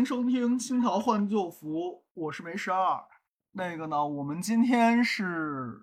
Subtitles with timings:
[0.00, 1.76] 欢迎收听《新桃换旧符》，
[2.14, 3.04] 我是梅十二。
[3.52, 5.78] 那个呢，我们今天是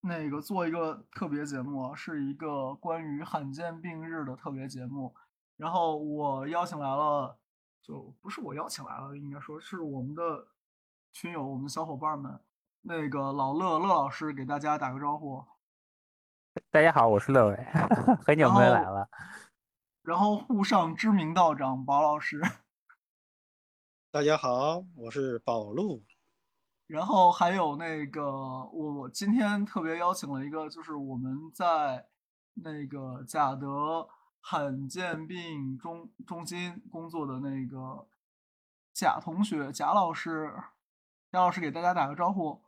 [0.00, 5.14] 那个做一个特别节目，是一个关于罕见病日的特别节目。
[5.58, 7.36] 然后我邀请来了，
[7.82, 10.48] 就不是我邀请来了，应该说是我们的
[11.12, 12.40] 群友，我们的小伙伴们。
[12.80, 15.44] 那个老乐乐老师给大家打个招呼。
[16.70, 17.56] 大家好，我是乐伟，
[18.24, 19.06] 很久没来了。
[20.02, 22.40] 然后沪上知名道长宝老师。
[24.12, 26.02] 大家好，我是宝路。
[26.88, 32.08] 然后还有那个，我今天特别邀请了一个，就是我们在
[32.54, 34.08] 那个贾德
[34.40, 38.08] 罕见病中中心工作的那个
[38.92, 40.52] 贾同学，贾老师。
[41.30, 42.60] 贾老师给大家打个招呼。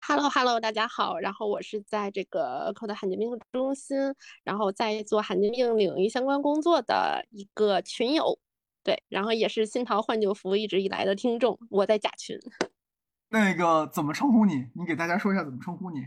[0.00, 1.20] Hello，Hello，大家好。
[1.20, 3.96] 然后我是在这个口德罕见病中心，
[4.42, 8.36] 然后在做罕见病领域相关工作的一个群友。
[8.88, 12.38] 对，然后也是新桃换旧符一直以来的听众，我在甲群。
[13.28, 14.66] 那个怎么称呼你？
[14.74, 16.06] 你给大家说一下怎么称呼你。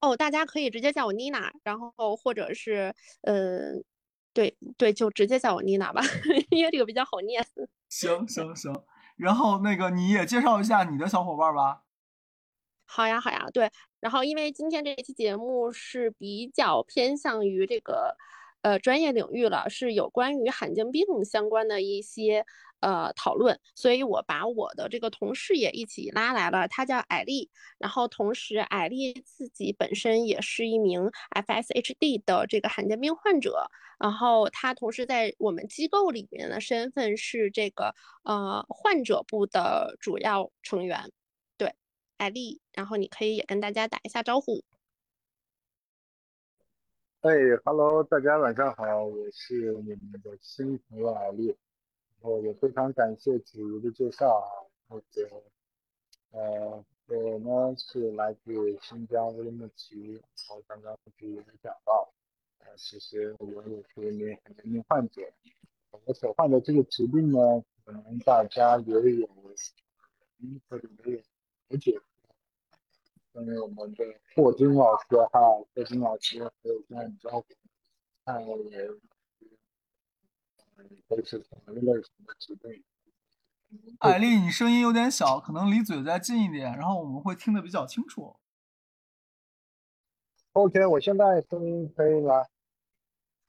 [0.00, 2.92] 哦，大家可以直接叫我妮娜，然后或者是，
[3.22, 3.84] 嗯，
[4.32, 6.02] 对对，就直接叫我妮娜吧，
[6.50, 7.46] 因为这个比较好念。
[7.88, 8.74] 行行行，
[9.14, 11.84] 然后那个你也介绍一下你的小伙伴吧。
[12.84, 13.70] 好呀好呀，对，
[14.00, 18.16] 然后因为今天这期节目是比较偏向于这个。
[18.62, 22.44] 呃，专业领域了，是有关于罕见病相关的一些
[22.80, 27.48] 呃讨论，所以我把我的这个同事也一起拉来了，他叫艾丽，
[27.78, 41.12] 然后同时艾丽自己本身也是一名 FSHD 的这个罕见病患者，然后他同时在我们机构里面的身份是这个呃患者部的主要成员，
[41.56, 41.72] 对，
[42.16, 44.64] 艾丽，然后你可以也跟大家打一下招呼。
[47.26, 51.56] 哎，Hello，大家晚上好，我是你们的新朋友艾丽，然
[52.22, 54.46] 后也非常感谢子瑜的介绍啊，
[54.88, 55.42] 那个，
[56.30, 62.14] 呃，我呢是来自新疆乌鲁木齐，然后刚刚子瑜讲到，
[62.60, 65.22] 呃，其实我也是一名罕见病患者，
[66.04, 67.40] 我所患的这个疾病呢，
[67.84, 69.28] 可能大家也有，
[70.38, 71.18] 嗯，或者没有
[71.70, 71.98] 了解。
[73.42, 74.04] 因为我们的
[74.34, 75.40] 霍金老师哈，
[75.74, 77.46] 霍金老师还有跟我们招呼，
[78.24, 78.88] 看也
[81.08, 82.82] 都是同一类型的疾病。
[83.98, 88.36] 艾丽，你声音有点小，可能离嘴再近一点，然后我们会听得比较清楚。
[90.52, 92.46] OK，我现在声音可以吗？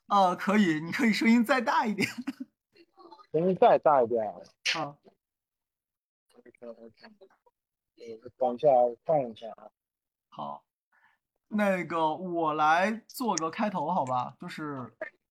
[0.08, 2.08] 呃，可以，你可以声音再大一点。
[3.32, 4.26] 声音再大一点。
[4.26, 4.98] 啊。
[6.60, 6.74] 呃，
[8.38, 9.72] 等一下，我看一下啊。
[10.38, 10.62] 好，
[11.48, 14.36] 那个我来做个开头，好吧？
[14.40, 14.88] 就是，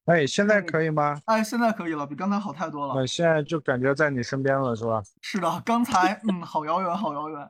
[0.06, 1.22] 哎，现在可以吗？
[1.27, 2.94] 哎，现在可以了，比刚才好太多了。
[2.94, 5.00] 我现在就感觉在你身边了，是吧？
[5.22, 7.49] 是的，刚才嗯，好遥远，好遥远。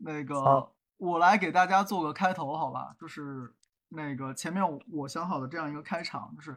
[0.00, 2.94] 那个，我来给大家做个开头，好吧？
[3.00, 3.50] 就是
[3.88, 4.62] 那个前面
[4.92, 6.54] 我想好的这样一个开场，就是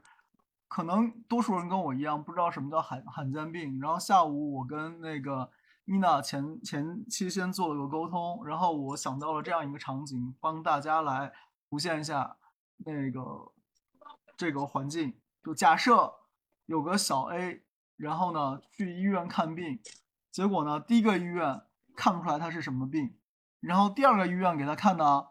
[0.68, 5.50] 可能多数人跟我一样不知道什么叫罕罕见病，然后下午我跟那个。
[5.86, 11.34] 妮娜前前期先做了个沟通，然后我想到了这样一个场景，帮大家来
[11.70, 12.38] 浮现一下
[12.78, 13.52] 那个
[14.38, 15.20] 这个环境。
[15.44, 16.14] 就假设
[16.68, 17.64] 有个小 A，
[17.98, 19.82] 然后呢去医院看病，
[20.32, 21.62] 结果呢第一个医院
[21.98, 23.18] 看不出来他是什么病，
[23.60, 25.28] 然后第二个医院给他看呢，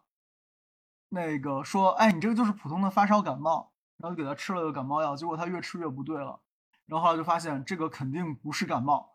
[1.09, 6.43] 那个说，哎，你这个就是普通的发烧感冒，然后就给他吃了个感冒药，结果他越吃越不对了，
[6.85, 9.12] 然后后来就发现这个肯定不是感冒。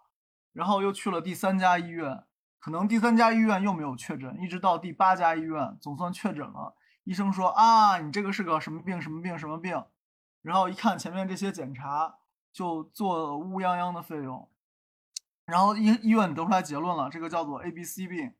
[0.57, 2.23] 然后又去了第三家医院，
[2.57, 6.75] 可能第三家医院又没有确诊，一直到第八家医院总算确诊了。
[7.03, 8.99] 医生说啊，你这个是个什么病？
[8.99, 9.37] 什么病？
[9.37, 9.85] 什么病？
[10.41, 12.15] 然后一看前面这些检查，
[12.51, 14.49] 就做乌泱泱的费用。
[15.45, 18.33] 然后医医院得出来结论了，这个叫做 A B C 病。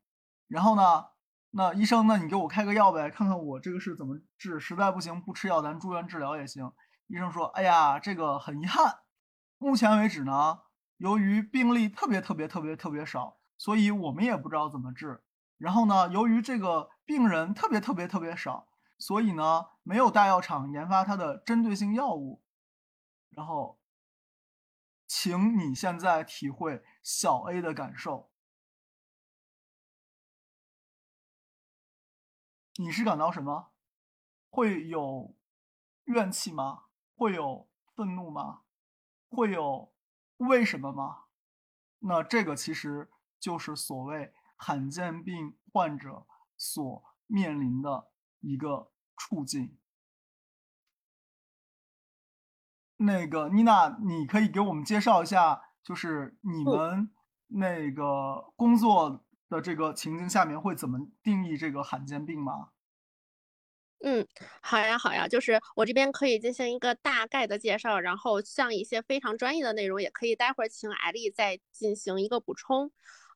[0.48, 1.04] 然后呢，
[1.52, 4.58] 那医生，那你给我开个药呗，看看我这个是怎么治。
[4.58, 6.72] 实在不行不吃药，咱住院治疗也行。
[7.06, 8.98] 医生说，哎呀，这个很遗憾，
[9.58, 10.62] 目前为止呢。
[10.98, 15.24] 由于病例特别特别特别特别少，所以我们也不知道怎么治。
[15.56, 18.68] 然后呢，由于这个病人特别特别特别少，
[18.98, 22.44] 所以呢，没有大药厂研发它的针对性药物。
[23.30, 23.80] 然后，
[25.06, 28.30] 请你现在体会小 A 的感受。
[32.74, 33.72] 你是感到什么？
[34.50, 35.36] 会有
[36.04, 36.84] 怨气吗？
[37.16, 38.62] 会有愤怒吗？
[39.28, 39.92] 会有？
[40.38, 41.24] 为什么吗？
[42.00, 46.26] 那这个其实就是所谓罕见病患者
[46.56, 49.76] 所面临的一个处境。
[52.96, 57.10] 那个妮娜，你可以给我们介绍一下就是你嗯们
[57.48, 62.70] 那个工作的这个情境下面会怎么定义这个罕见病吗？
[64.00, 64.26] 嗯，
[64.62, 72.92] 好呀，好呀，就是我这边可以进行一个大概的介绍，然后像一些非常专业的内容，也可以待会儿请艾丽再进行一个补充。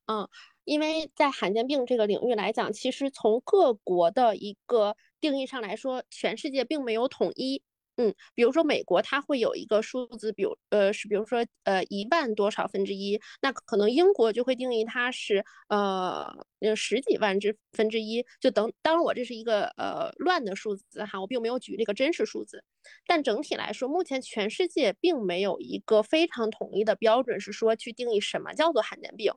[0.06, 0.28] 嗯，
[0.64, 7.62] 因为在罕见病这个领域来讲，其实从各国的一个定义上来说，全世界并没有统一。
[8.02, 16.26] 嗯，比如说美国，它会有一个数字，比如呃是比如说呃一万多少分之一，那可能英国就会定义它是呃
[16.60, 22.64] 呃十几万之分之一，就等当然我这是一个呃乱的数字哈，我并没有举这个真实数字，
[23.06, 29.32] 但整体来说，目前全世界并没有一个非常统一的标准，是说去定义什么叫做罕见病。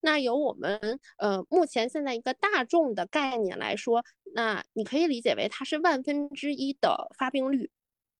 [0.00, 7.70] 那由我们呃目前现在一个大众的概念来说，那你可以理解为它是万分之一的发病率。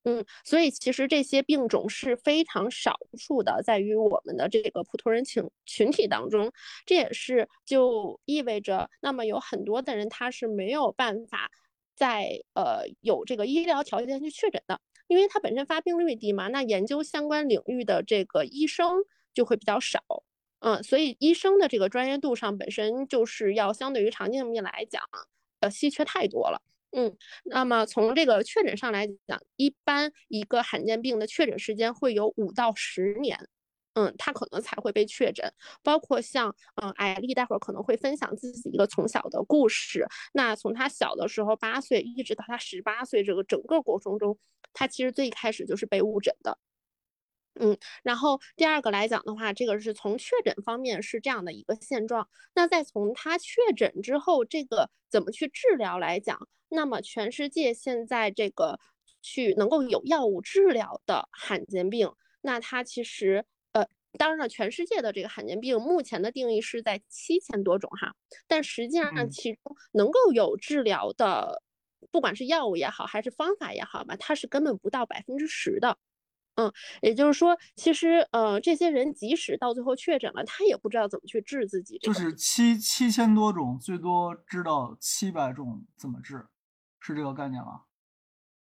[0.05, 6.53] 嗯，所以其实这些病种是非常少数的，在于我们的这个普通人群群体当中，
[6.85, 11.51] 这也是就意味着，那么有很多的人他是没有办法
[11.95, 18.97] 在呃有这个医疗条件去确诊的，因为它本身发病率低嘛，那研究相关领域的这个医生
[19.33, 20.01] 就会比较少。
[20.61, 25.03] 嗯，所以医生的这个专业度上本身就是要相对于常见病来讲，
[25.61, 26.61] 呃，稀缺太多了。
[26.97, 33.49] 嗯，那么从这个确诊上来讲，一般一个罕见病的确诊时间会有五到十年，
[33.95, 35.53] 嗯，他可能才会被确诊。
[35.83, 40.07] 包括像嗯艾丽，待会儿可能会分享自己一个从小的故事。
[40.35, 44.39] 那从他小的时候八岁一直到他十八岁这个整个过程中，
[44.73, 46.59] 他其实最开始就是被误诊的。
[47.61, 52.29] 嗯，然后第二个来讲的话，这个是从确诊方面是这样的一个现状。
[52.55, 58.79] 那再从他确诊之后，这个怎么去治疗来讲，那么全世界现在这个
[59.23, 62.13] 去能够有药物治疗的罕见病，
[62.43, 63.87] 那它其实呃，
[64.19, 68.15] 当然了全世界的这个罕见病目前的定义是在七千多种哈，
[68.47, 71.63] 但实际上嗯其中能够有治疗的，
[72.11, 75.97] 不管是药物也好，还是方法也好吧，它是根本不到百分之十的。
[76.57, 76.73] 嗯，
[77.03, 82.15] 也就是说，其实呃，这些人即使到最后确诊了，他也不知道怎么去治自己这个。
[82.15, 86.47] 就是七七千多种，最多知道七百种怎么治，
[87.07, 87.83] 是这个概念吗？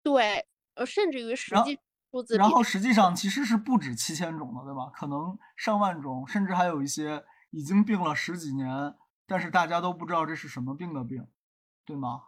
[0.02, 1.78] 对，呃，甚至于实际
[2.10, 4.92] 数字然后实际上其实是不止七千种的，对吧？
[4.96, 8.96] 可能上万种，甚至还有一些已经病了十几年，
[9.28, 11.28] 但是大家都不知道这是什么病的病，
[11.86, 12.24] 对吗？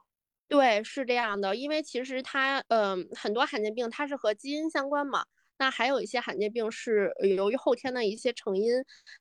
[0.48, 5.25] 对，是这样的，因为其实它，嗯、很多罕见病它是和基因相关嘛，
[5.57, 8.71] 那还有一些罕见病是呃由于后天的一些成因，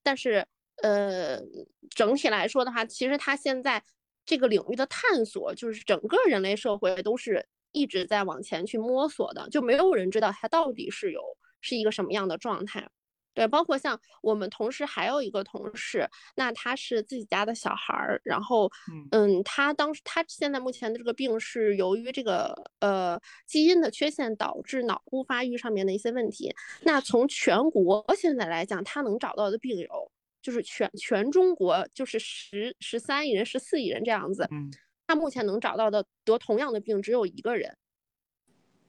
[0.02, 0.46] 但是，
[0.82, 1.40] 呃，
[1.88, 3.82] 整体来说的话，其实它现在
[4.24, 11.20] 这个领域的探索，就是整个人类社会都是一直在往前去摸索的，就没有人知道它到底是有
[11.60, 12.88] 是一个什么样的状态。
[13.34, 26.54] 对，包括像我们同事还有一个同事，那他是自己家的小孩儿，然后，嗯嗯，他当时他现在目前的这个病是由于这个呃基因的缺陷导致脑部发育上面的一些问题。
[26.82, 30.11] 那从全国现在来讲，他能找到的病友
[30.42, 34.70] 就是全全中国就是十十三亿人、十四亿人这样子，嗯
[35.06, 37.76] 他目前能找到的得同样的病只有一个人。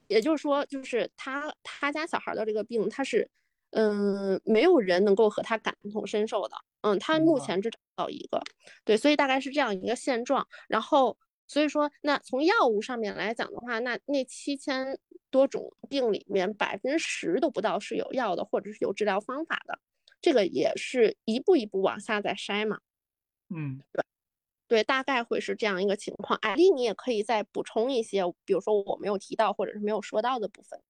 [0.07, 3.29] 也就是说，就是他他家小孩的这个病，他是。
[3.75, 6.55] 嗯，没有人能够和他感同身受的。
[6.81, 8.39] 嗯，他目前只找到一个，
[8.85, 10.47] 对，所以大概是这样一个现状。
[10.67, 11.17] 然后，
[11.47, 14.95] 所以说，那从药物上面来讲的话，那那七千
[15.31, 19.79] 多种病里面，百分之十都不到是有药的，或者是有治疗方法的。
[20.23, 22.79] 这个也是一步一步往下再筛嘛。
[23.49, 23.83] 嗯，
[24.67, 26.39] 对，大概会是这样一个情况。
[26.41, 30.81] 艾丽，你也可以再补充一些，比如说我没有提到或者是没有说到的部分。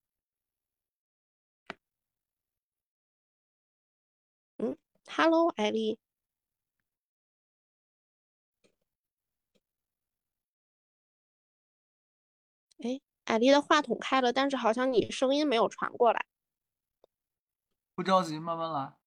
[4.57, 5.97] 嗯，Hello，艾丽。
[12.83, 16.23] 哎，艾丽的话筒开了，但是好像你声音没有传过来。
[17.95, 19.02] 不着急，慢慢来。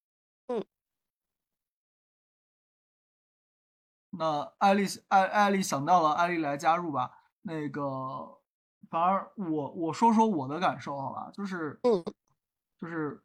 [4.19, 7.11] 那艾丽艾艾丽想到了，艾丽来加入吧。
[7.43, 8.41] 那个，
[8.89, 12.05] 反而我我说说我的感受好吧，就是嗯，
[12.79, 13.23] 就是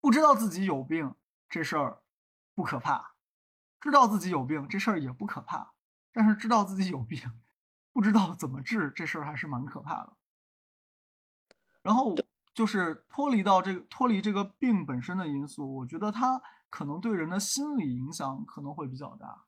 [0.00, 1.14] 不知道自己有病
[1.48, 2.02] 这事儿
[2.54, 3.14] 不可怕，
[3.80, 5.72] 知道自己有病这事儿也不可怕，
[6.12, 7.20] 但是知道自己有病，
[7.92, 10.12] 不知道怎么治这事儿还是蛮可怕的。
[11.82, 12.14] 然后
[12.54, 16.40] 就是脱离到这个脱离这个病本身的因素，我觉得它
[16.72, 19.44] 可能对人的心理影响可能会比较大，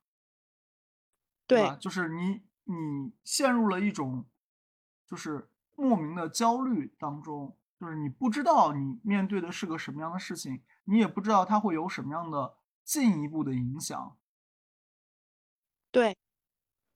[1.47, 1.75] 对吧？
[1.81, 4.27] 就是你你陷入了一种
[5.07, 14.15] 就是莫名的焦虑当中，就是你不知道你面对的是个什么样的事情，你也不知道它会有什么样的进一步的影响。
[15.91, 16.15] 对，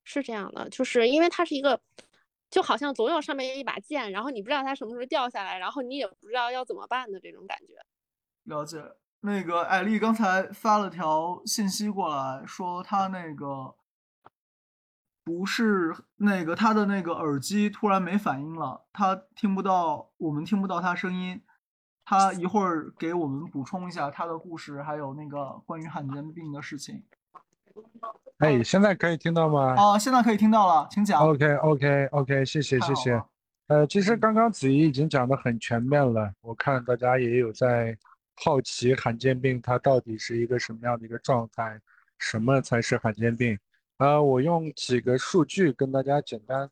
[0.04, 1.82] 是这样的，就是因为它是一个，
[2.52, 7.74] 就好像总有上面一把剑，然后你不知道它什么时候掉下来，然后你也不知道要怎么办的这种感觉。
[8.44, 8.78] 了解。
[9.22, 13.76] 那个艾丽刚才发了条信息过来，说她那个
[15.24, 21.42] 不是那个她的那个耳机突然没反应了，她听不到我们听不到她声音。
[22.06, 27.04] 她一会儿给我们补充一下她的故事，还有那个关于罕见病的事情。
[28.40, 29.76] 哎，现在可以听到吗？
[29.76, 31.22] 啊，现在可以听到了，请讲。
[31.22, 33.22] OK OK OK，谢谢谢谢。
[33.68, 37.96] 呃，其实嗯刚刚子怡已经讲的很全面了，我看大家也有在
[38.42, 41.80] 好奇罕见病它到底是一个什么样的一个状态，
[42.18, 43.60] 什么才是罕见病？
[43.98, 46.70] 呃，我用几个数据跟大家简单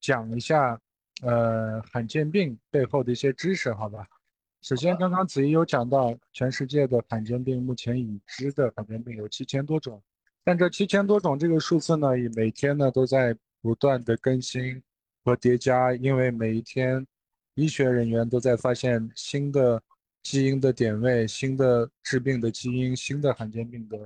[0.00, 0.80] 讲一下，
[1.22, 4.04] 呃，罕见病背后的一些知识，好吧？
[4.60, 10.02] 首先，刚刚子怡有讲到，全世界的罕见病，目前已知的罕见病有七千多种，
[10.42, 14.82] 但这七千多种这个数字呢，也每天呢都在不断的更新
[15.22, 17.06] 和叠加，因为每一天
[17.54, 19.80] 医学人员都在发现新的
[20.24, 23.96] 基因的点位、新的致病的基因、新的罕见病的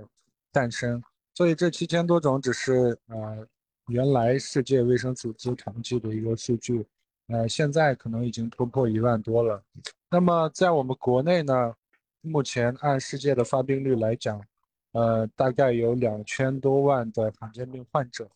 [0.53, 3.47] 诞生，所以这七千多种只是呃
[3.87, 6.85] 原来世界卫生组织统计的一个数据，
[7.29, 9.63] 呃现在可能已经突破一万多了。
[10.11, 11.73] 那么在我们国内呢，
[12.21, 14.43] 目前按世界的发病率来讲，
[14.93, 18.29] 呃，大概有两千多万的罕见病患者。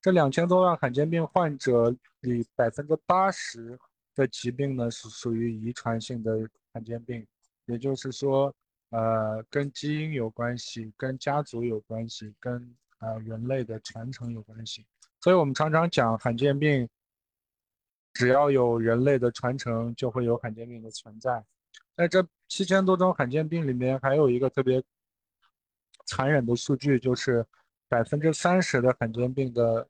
[0.00, 3.76] 这两千多万罕见病患者里，百分之八十
[4.14, 7.26] 的疾病呢是属于遗传性的罕见病，
[7.64, 8.54] 也就是说，
[8.90, 14.84] 呃，跟基因有关系，跟家族有关系，跟呃人类的传承有关系。
[15.22, 16.86] 所以我们常常讲罕见病，
[18.12, 21.42] 只要有人类的传承，就会有罕见病的存在。
[21.96, 24.84] 在这七千多种罕见病里面，还有一个特别
[26.04, 27.46] 残忍的数据，就是
[27.88, 29.88] 百分之三十的罕见病的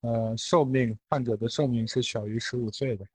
[0.00, 3.06] 呃寿命，患者的寿命是小于十五岁的。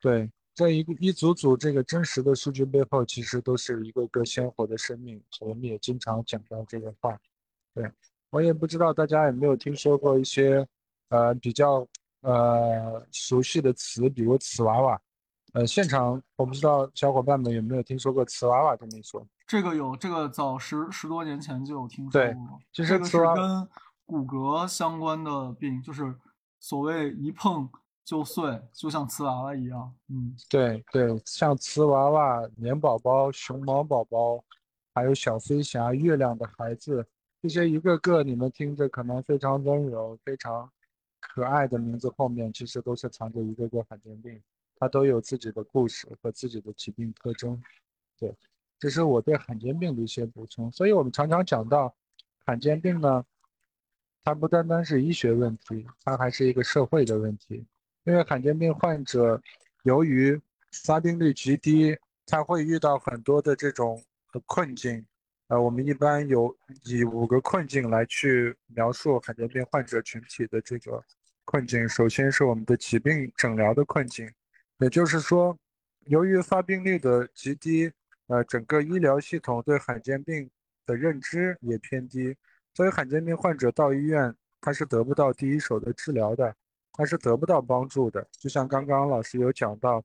[0.00, 5.22] 对，这一个一组组这个真实的数据背后，其实都是一个个鲜活的生命。
[5.38, 7.16] 我们也经常讲到这个话。
[7.72, 7.88] 对，
[8.30, 10.66] 我也不知道大家有没有听说过一些
[11.10, 11.86] 呃比较
[12.22, 15.00] 呃熟悉的词，比如瓷娃娃。
[15.52, 19.24] 呃，现场我不知道小伙伴们有没有听说过瓷娃娃这么一说。
[19.46, 22.58] 这个有，这个早十十多年前就有听说对过。
[22.72, 23.68] 其实这个是瓷娃跟
[24.04, 26.12] 骨骼相关的病，就是
[26.58, 27.70] 所谓一碰
[28.08, 29.94] 就碎，就像瓷娃娃一样。
[30.08, 34.42] 嗯，对对，像瓷娃娃、棉宝宝、熊猫宝宝，
[34.94, 37.06] 还有小飞侠、月亮的孩子，
[37.42, 40.72] 这些一个个你们听着可能非常温柔、非常
[41.20, 44.42] 可爱的名字，后面其实都是藏着一个个罕见病，
[44.78, 47.62] 它都有自己的故事和自己的疾病特征。
[48.18, 48.34] 对，
[48.78, 50.72] 这是我对罕见病的一些补充。
[50.72, 51.94] 所以我们常常讲到
[52.46, 53.22] 罕见病呢，
[54.24, 57.66] 它不单单是医学问题，它还是一个社会的问题。
[58.08, 59.38] 因为罕见病患者
[59.82, 60.40] 由于
[60.82, 65.04] 发病率极低，他会遇到很多的这种的困境。
[65.48, 71.04] 呃，我们一般有以五个困境来去描述罕见病患者群体的这个
[71.44, 71.86] 困境。
[71.86, 74.26] 首先是我们的疾病诊疗的困境，
[74.78, 75.54] 也就是说，
[76.06, 77.92] 由于发病率的极低，
[78.28, 80.48] 呃，整个医疗系统对罕见病
[80.86, 82.34] 的认知也偏低，
[82.72, 86.56] 所以罕见病患者到医院他是得不到第一手的治疗的。
[86.98, 90.02] 他是得不到帮助的，就像刚刚老师有讲到，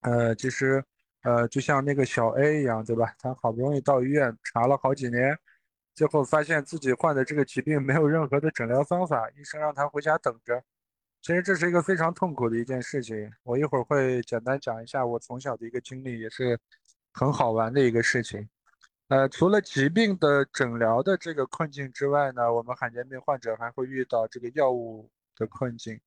[0.00, 0.84] 呃，其实，
[1.22, 3.14] 呃，就像那个小 A 一样，对吧？
[3.20, 5.38] 他好不容易到医院查了好几年，
[5.94, 10.60] 最后发现自己患的这个疾病没有任何的诊疗方法，医生让他回家等着。
[11.20, 13.30] 其实这是一个非常痛苦的一件事情。
[13.44, 16.58] 我一会儿会简单讲一下我从小的一个经历，也是
[17.12, 18.48] 很好玩的一个事情。
[19.06, 25.08] 呃，除了疾病的诊疗的这个困境之外呢，我们罕见病患者还会遇到这个药物。
[25.42, 26.00] 的困境，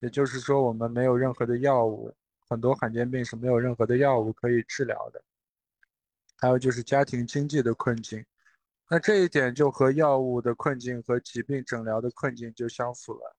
[0.00, 2.14] 也就是说，我们没有任何的药物，
[2.46, 5.24] 很多罕见病是没有任何的药物可以治疗的。
[6.36, 8.22] 还有就是家庭经济的困境，
[8.90, 13.36] 那这一点就和药物的困境和疾病诊疗的困境就相符了。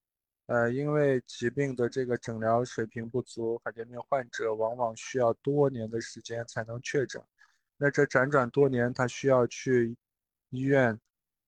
[0.48, 7.22] 呃，因为疾病的这个诊疗水平不足，罕见病患者往往需要多年的时间才能确诊。
[7.78, 9.96] 那这辗转多年，他需要去
[10.50, 11.00] 医院，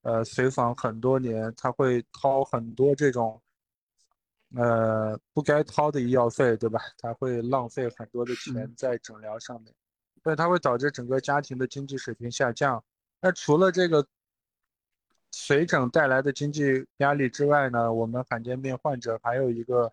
[0.02, 3.42] 呃，随访很多年，他会掏很多这种。
[4.56, 6.80] 呃，不该掏的医药费，对吧？
[6.98, 9.74] 他会浪费很多的钱在诊疗上面，
[10.24, 12.84] 所以它会导致整个家庭的经济水平下降。
[13.20, 14.08] 那除了这个
[15.32, 19.92] 随诊带来的经济压力之外呢，我们罕见病患者还有一个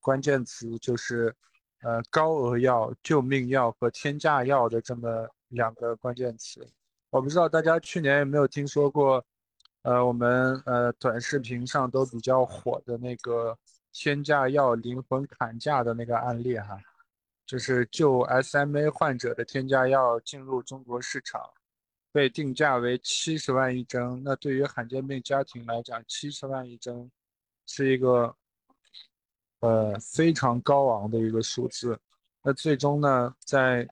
[0.00, 1.34] 关键词就是，
[1.82, 6.64] 呃高额药、救命药和天价药的这么两个关键词。
[7.10, 9.24] 我不知道大家去年有没有听说过，
[9.82, 13.58] 呃，我们呃短视频上都比较火的那个
[13.94, 16.78] 天价药灵魂砍价的那个案例哈，
[17.46, 21.40] 就是就 SMA 患者的天价药进入中国市场。
[22.12, 27.10] 被定价为七十万一针，那对于罕见病家庭来讲，七十万一针
[27.66, 28.32] 是一个
[29.58, 31.98] 呃非常高昂的一个数字。
[32.44, 33.84] 那最终呢，在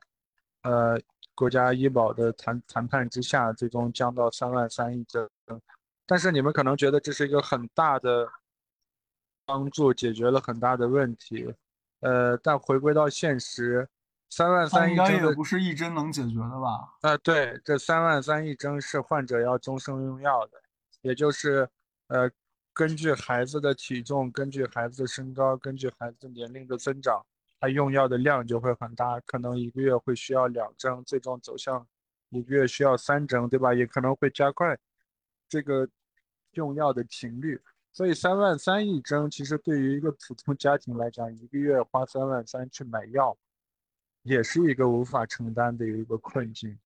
[0.63, 0.97] 呃
[1.35, 5.29] 国家医保的谈谈判之下，最终降到三万三一针。
[6.07, 8.29] 但是你们可能觉得这是一个很大的
[9.53, 11.55] 帮助，解决了很大的问题。
[12.01, 13.87] 呃，但回归到现实。
[14.31, 16.95] 三万三一针也不是一针能解决的吧？
[17.03, 20.53] 啊，对，这三万三一针是患者要终生用药的，
[21.03, 21.69] 也就是，
[22.07, 22.31] 呃，
[22.73, 27.23] 根据孩子的体重、根据孩子的身高、根据孩子年龄的增长，
[27.61, 31.87] 他用药的量就会很大，可能一个月会需要两针，最终走向
[32.31, 33.75] 一个月需要三针，对吧？
[33.75, 34.79] 也可能会加快
[35.47, 35.87] 这个
[36.53, 37.61] 用药的频率。
[37.93, 43.37] 所以三万三一针，其实对于一个普通家庭来讲，一个月花三万三去买药。
[44.25, 46.79] 也是一个无法承担的一个困境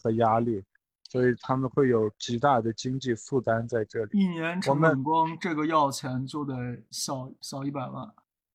[0.00, 0.62] 和压力，
[1.02, 4.16] 所以他们会有极大的经济负担在这里。
[4.16, 6.54] 一年成本光这个药钱就得
[6.92, 8.08] 小小一百万。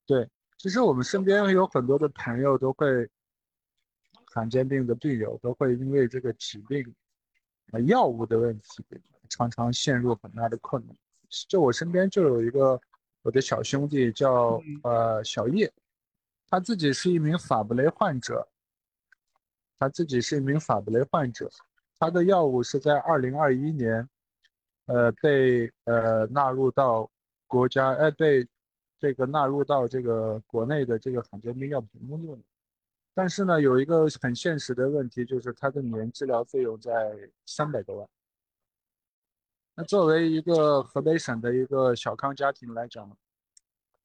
[0.05, 3.09] 对，其实我们身边有很多的朋友都会，
[4.33, 6.95] 罕见病的病友都会因为这个疾病，
[7.73, 8.81] 啊药物的问题，
[9.27, 10.95] 常常陷入很大的困难。
[11.47, 12.79] 就我身边就有一个
[13.21, 15.71] 我的小兄弟叫呃小叶。
[16.51, 18.47] 他自己是一名法布雷患者，
[19.77, 21.47] 他自己是一名法布雷患者，
[21.99, 24.09] 他的药物是在二零二一年，
[24.87, 27.07] 呃，被呃纳入到
[27.45, 28.47] 国家，哎，被
[28.97, 32.41] 这个纳入到这个国内的这个罕见病药品目录。
[33.13, 36.91] 但是呢，有一个很现实的问题，就是他的年治疗费用在
[37.45, 38.09] 三百多万。
[39.79, 43.17] 那作为一个河北省的一个小康家庭来讲，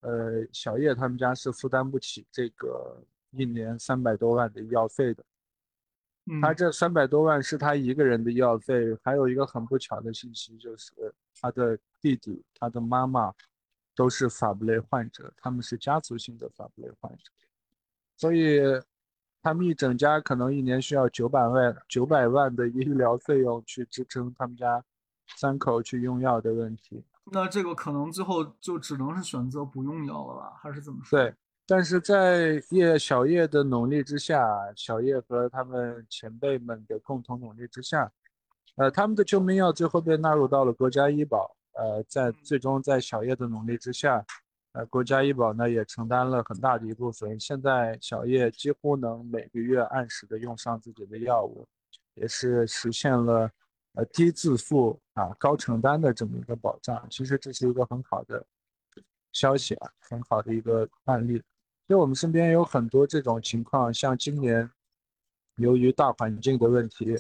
[0.03, 5.25] 呃，小叶他们家是负担不起这个一年三百多万的医药费的。
[6.41, 10.93] 他这三百多万是他一个人的医药费，还有一个很不巧的信息就是，
[11.41, 13.35] 他的弟弟、他的妈妈
[13.97, 17.33] 都是法布雷患者，他们是家族性的法布雷患者，
[18.17, 18.61] 所以
[19.43, 24.85] 他们一整家可能一年需要九百万、九百万的医疗费用去支撑他们家
[25.37, 27.05] 三口去用药的问题。
[27.33, 31.19] 那这个可能最后就只能是选择不用药了吧，还是怎么说？
[31.19, 31.35] 对，
[31.67, 38.13] 但是在叶小叶的努力之下，小叶和他们前辈们的共同努力之下，
[38.77, 41.57] 呃，他们的救命药最后被纳入到了国家医保。
[41.77, 44.25] 呃，在最终在小叶的努力之下，
[44.73, 47.41] 呃，国家医保呢也承担了很大的一部分。
[47.41, 51.67] 现在小叶几乎能每个月按时的用上自己的药物，
[52.15, 53.51] 也是实现了。
[53.95, 58.45] 呃，低自付啊，高承担的这么一个保障，其实这是一个很好的
[59.31, 61.41] 消息啊，很好的一个案例。
[61.87, 64.69] 就我们身边有很多这种情况，像今年
[65.59, 67.17] 由于大环境的问题，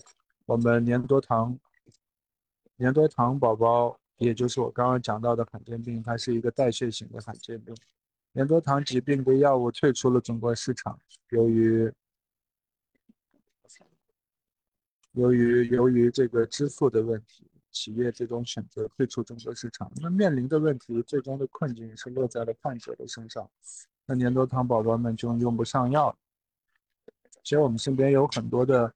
[0.46, 1.56] 我们年多糖
[2.76, 7.72] 年多糖宝宝，也就是我刚刚讲到的罕见病，它是一个代谢型的罕见病，
[8.32, 10.98] 年多糖疾病的药物退出了中国市场，
[11.30, 11.92] 由于。
[15.14, 19.90] 由于由于这个支付的问题，企业最终选择退出中国市场。
[19.96, 23.48] 那面临的问题，最终的困境是落在了患者的身上。
[24.06, 26.16] 那年多糖宝宝们就用不上药。
[27.42, 28.92] 其实我们身边有很多的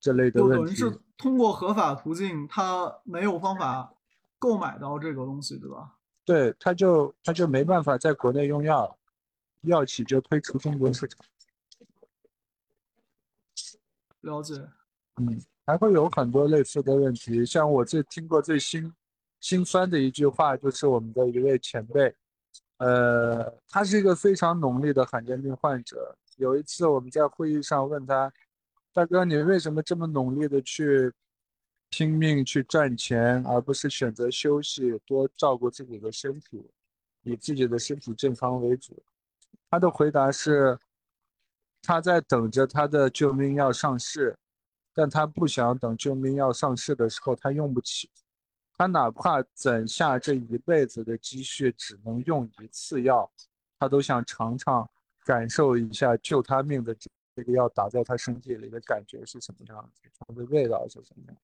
[0.00, 0.74] 这类的问题。
[0.74, 3.94] 是通过合法途径，他没有方法
[4.38, 5.98] 购买到这个东西，对吧？
[6.24, 8.98] 对，他就他就没办法在国内用药，
[9.62, 11.20] 药企就退出中国市场。
[14.22, 14.66] 了解。
[15.28, 17.44] 嗯，还会有很多类似的问题。
[17.44, 18.92] 像我最听过最心
[19.40, 22.14] 心酸的一句话，就是我们的一位前辈，
[22.78, 26.16] 呃，他是一个非常努力的罕见病患者。
[26.36, 28.32] 有一次我们在会议上问他，
[28.92, 31.12] 大哥，你为什么这么努力的去
[31.90, 36.70] 拼命去赚钱，而不是选择休息，多照顾自己的身体，
[37.22, 39.02] 以自己的身体健康为主？
[39.70, 40.78] 他的回答是，
[41.82, 44.36] 他在等着他的救命药上市。
[45.00, 48.10] 但他不想等救命药上市的时候，他用不起。
[48.76, 53.30] 他哪怕攒下这一辈子的积蓄，只能用一次药，
[53.78, 54.86] 他都想尝尝，
[55.24, 56.94] 感受一下救他命的
[57.34, 61.36] 这个药打在他身体里的感觉是什么样子，它的味道是什么样。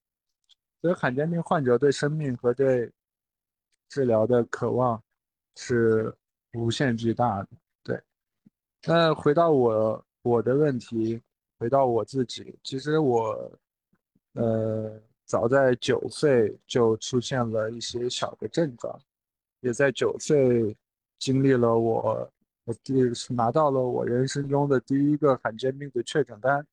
[0.79, 2.91] 所以罕见病患者对生命和对
[3.89, 5.01] 治疗的渴望
[5.55, 6.15] 是
[6.53, 7.47] 无限巨大的。
[7.81, 7.99] 对，
[8.85, 11.19] 那回到我我的问题，
[11.57, 13.51] 回到我自己，其实我，
[14.33, 18.99] 呃，早在九岁就出现了一些小的症状，
[19.61, 20.75] 也在九岁
[21.17, 22.31] 经历了我
[22.65, 26.65] 我第是拿到了我人生中的第一个罕见病的确诊单，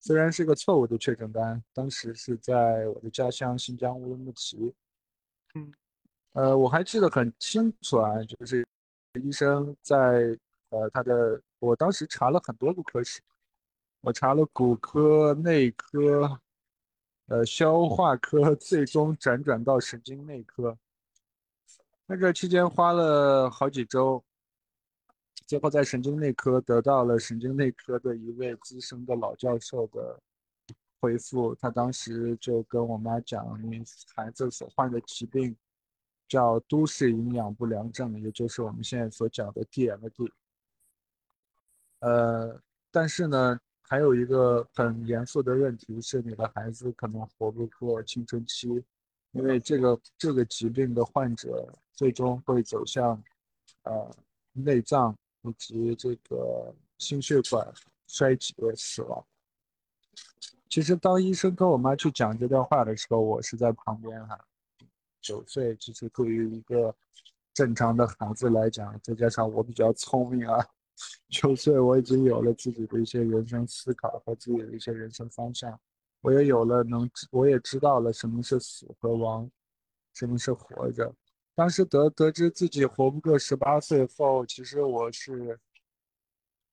[0.00, 4.74] 虽然是个错误的确诊单，当时是在我的家乡新疆乌鲁木齐，
[5.54, 5.72] 嗯，
[6.32, 8.66] 呃，我还记得很清楚啊，就是
[9.22, 10.38] 医生在。
[10.72, 13.20] 呃，他的我当时查了很多个科室，
[14.02, 16.40] 我查了骨科、内科，
[17.26, 20.76] 呃，消化科，最终辗转到神经内科。
[22.06, 24.22] 那个期间花了好几周，
[25.46, 30.20] 最后在神经内科得到了神经内科的一位资深的老教授的
[31.00, 31.54] 回复。
[31.54, 33.84] 他当时就跟我妈讲：“你
[34.16, 35.56] 孩子所患的疾病
[36.26, 40.32] 叫都市营养不良症，也就是我们现在所讲的 DMD。”
[42.00, 42.60] 呃，
[42.90, 43.60] 但是呢，
[43.92, 48.82] 还有一个很严肃的问题是，你的孩子可能活不过青春期，
[49.32, 53.22] 因为这个这个疾病的患者最终会走向，
[53.82, 54.10] 呃，
[54.52, 57.70] 内脏以及这个心血管
[58.06, 59.22] 衰竭死亡。
[60.70, 64.42] 其实当医生跟我妈去讲这段话的时候，我是在旁边哈。
[65.20, 66.96] 九岁，其实对于一个
[67.52, 70.66] 正常的孩子来讲，再加上我比较聪明啊。
[71.28, 75.78] 九岁，我已经有了自己的一些人生思考和自己的一些人生方向，
[76.20, 79.50] 我也有了能，我也知道了什么是死和亡，
[80.14, 81.12] 什么是活着。
[81.54, 85.58] 当时得得知自己活不过十八岁后，其实我是，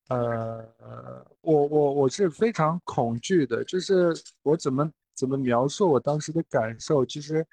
[0.09, 7.05] 呃，我我我是非常恐惧的，就是我怎么怎么描述我当时的感受？
[7.05, 7.45] 其实，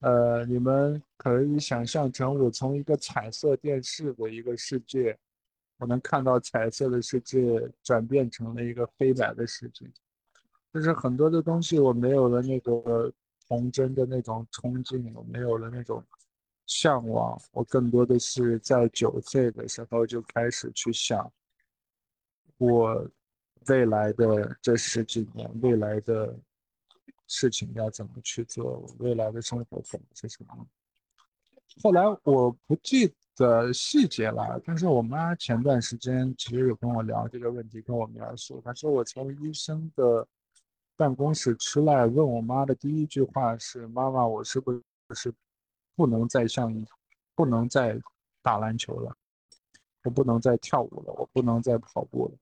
[0.00, 5.18] 呃，你们可以想象成我从一个彩色电视的一个世界。
[5.82, 9.84] 我能看到彩色的世界转变成了一个黑白的世界，
[10.72, 13.12] 就是很多的东西我没有了那个
[13.48, 16.00] 童真的那种憧憬，我没有了那种
[16.66, 21.28] 向往，我更多的是在九岁的时候就开始去想，
[22.58, 23.04] 我
[23.66, 26.38] 未来的这十几年，未来的
[27.26, 30.64] 事情要怎么去做，未来的生活可能是什么。
[31.80, 33.14] 后来我不记。
[33.34, 40.28] 得细节了，但是我妈前段时间其实有跟我聊这个问题，跟我描述，她说我从医生的
[40.98, 44.70] 办公室出来，问我妈的第一句话是：“妈妈，我是不
[45.14, 45.32] 是
[45.96, 46.86] 不能再像
[47.34, 47.98] 不能再
[48.42, 49.16] 打篮球了？
[50.04, 51.12] 我不能再跳舞了？
[51.14, 52.34] 我不能再跑步了？”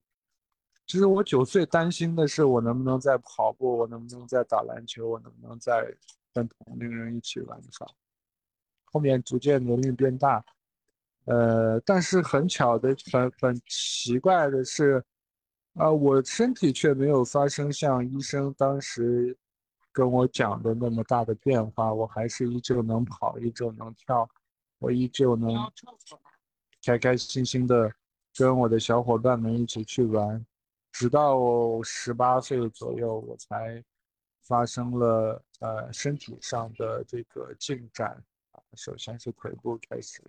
[0.85, 3.77] 其实我九岁担心的是，我能不能再跑步？
[3.77, 5.07] 我能不能再打篮球？
[5.07, 5.89] 我能不能再
[6.33, 7.87] 跟同龄人一起玩耍？
[8.91, 10.43] 后面逐渐年龄变大。
[11.25, 15.03] 呃，但是很巧的，很很奇怪的是，
[15.75, 19.37] 啊，我身体却没有发生像医生当时
[19.91, 24.27] 跟我讲的那么大的变化，我还是依旧能跑，依旧能跳，
[24.79, 25.53] 我依旧能
[26.83, 27.93] 开开心心的
[28.35, 30.43] 跟我的小伙伴们一起去玩，
[30.91, 31.37] 直到
[31.83, 33.81] 十八岁左右，我才
[34.41, 38.21] 发生了呃身体上的这个进展，
[38.75, 40.21] 首先是腿部开始。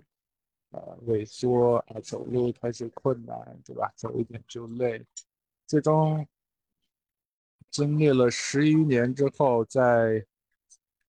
[0.71, 3.93] 呃，萎缩啊，走路开始困难，对吧？
[3.95, 5.05] 走一点就累，
[5.67, 6.27] 最终
[7.71, 10.27] 经历了十余年之后，在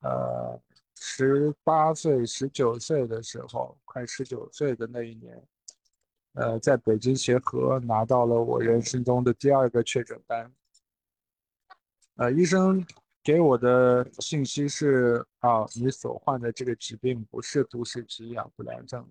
[0.02, 0.62] 呃
[1.00, 5.41] 十八岁、十九岁的时候，快十九岁的那一年，
[6.34, 10.54] 呃，在北京协和拿到了我人生中的第二个确诊单。
[12.17, 12.86] 呃，医生
[13.23, 19.09] 给我的信息是：啊，你所患的这个疾病不是都市肌养不良症。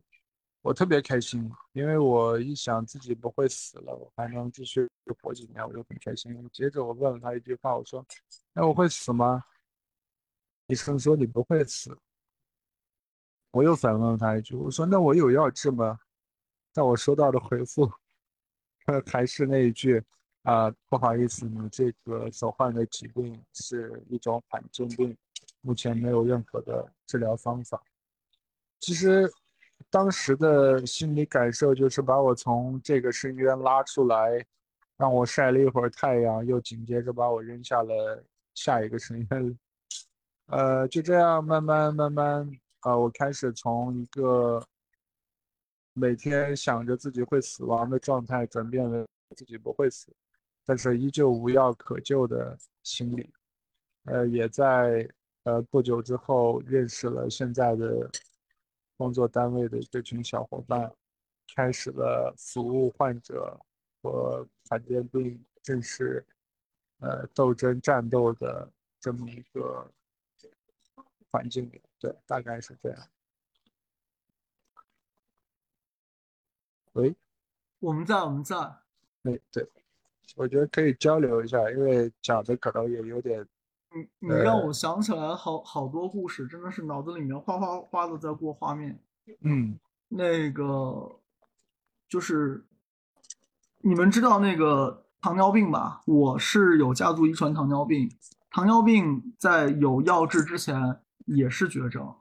[0.61, 4.89] 我特别开心，因为我一想自己不会死了，我还能继续
[5.21, 6.49] 活几年，我就很开心。
[6.53, 8.05] 接着我问了他一句话，我说
[8.53, 9.43] ：“那我会死吗？”
[10.69, 11.99] 医生说：“你不会死。”
[13.51, 15.99] 我又反问了他一句，我说：“那我有药治吗？”
[16.73, 17.91] 但我收到的回复，
[19.11, 20.01] 还是那一句
[20.43, 25.17] ：“啊，不好意思，你这个所患的疾病是一种罕见病，
[25.61, 27.83] 目前没有任何的治疗方法。”
[28.81, 29.31] 其实。
[29.91, 34.43] 当时的心理感受就是把我从这个深渊拉出来，
[34.97, 38.25] 让我晒了一会儿太阳，又紧接着把我扔下了
[38.55, 39.59] 下一个深渊。
[40.47, 42.49] 呃，就这样慢慢慢慢，
[42.81, 44.65] 啊，我开始从一个
[45.95, 49.05] 每天想着自己会死亡的状态，转变为
[49.37, 50.15] 自己不会死，
[50.73, 53.31] 但是依旧无药可救的心理。
[54.05, 55.07] 呃，也在
[55.43, 58.11] 呃不久之后认识了现在的。
[58.99, 60.95] 工作单位的这群小伙伴，
[61.57, 63.59] 开始了服务患者
[64.01, 66.25] 和罕见病正式
[67.01, 69.91] 呃斗争战斗的这么一个
[71.33, 73.09] 环境里，对，大概是这样。
[76.93, 77.17] 喂，
[77.81, 78.57] 我们在，我们在。
[79.23, 79.69] 哎对，
[80.37, 83.47] 我觉得可以交流一下，因为讲的可能也有点。
[83.95, 88.99] 你你让我想起来好好多故事，真的是脑子里面哗哗哗的在过画面。
[89.43, 91.21] 嗯，那个
[92.09, 92.65] 就是
[93.83, 96.01] 你们知道那个糖尿病吧？
[96.07, 98.11] 我是有家族遗传糖尿病，
[98.51, 102.15] 糖尿病在有药治之前也是绝症。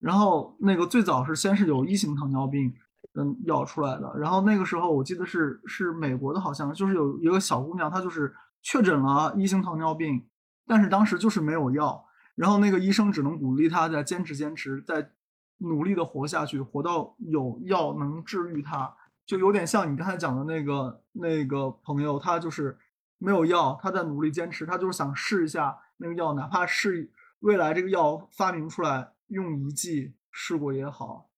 [0.00, 2.74] 然后那个最早是先是有一型糖尿病，
[3.14, 4.12] 嗯，药出来的。
[4.18, 10.26] 然后那个时候我记得是是美国的，好像就是有一个小姑娘，她就是确诊了一型糖尿病。
[10.66, 15.10] 但是当时就是没有药，然后那个医生只能鼓励她再坚持坚持，再
[15.58, 18.94] 努力的活下去，活到有药能治愈她，
[19.26, 22.78] 就有点像你刚才讲的那个那个朋友，他就是
[23.18, 27.10] 没有药，他在努力坚持，他就是想试一下那个药，哪怕是
[27.40, 31.29] 未来这个药发明出来用一剂试过也好，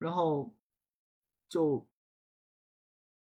[0.00, 0.52] 然后
[1.46, 1.86] 就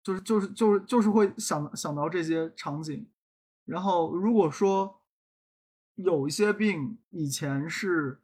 [0.03, 3.11] 就是就是就是就是会想想到这些场景。
[3.65, 5.03] 然后，如果说
[5.97, 8.21] 有一些病以前是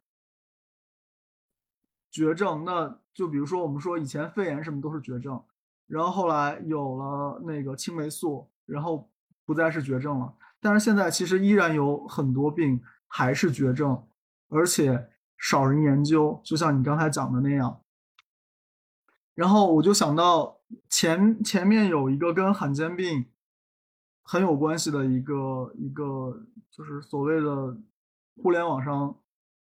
[2.09, 5.43] 绝症，那就比如说我们说以前肺炎什么都是绝症，
[5.85, 9.11] 然后后来有了那个青霉素，然后
[9.45, 10.33] 不再是绝症了。
[10.59, 14.07] 但是现在其实依然有很多病还是绝症，
[14.47, 17.81] 而且少人研究，就像你刚才讲的那样。
[19.37, 20.57] 然后我就想到
[20.89, 23.27] 前前面有一个跟罕见病。
[24.29, 27.77] 很有关系的一个一个，就是所谓的
[28.35, 29.17] 互联网上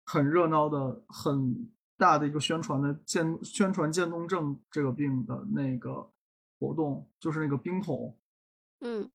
[0.07, 1.69] 很热闹的、很
[1.99, 6.11] 大的一个宣传的渐宣传渐冻症这个病的那个
[6.59, 8.17] 活动，就是那个冰桶。
[8.81, 9.11] 嗯，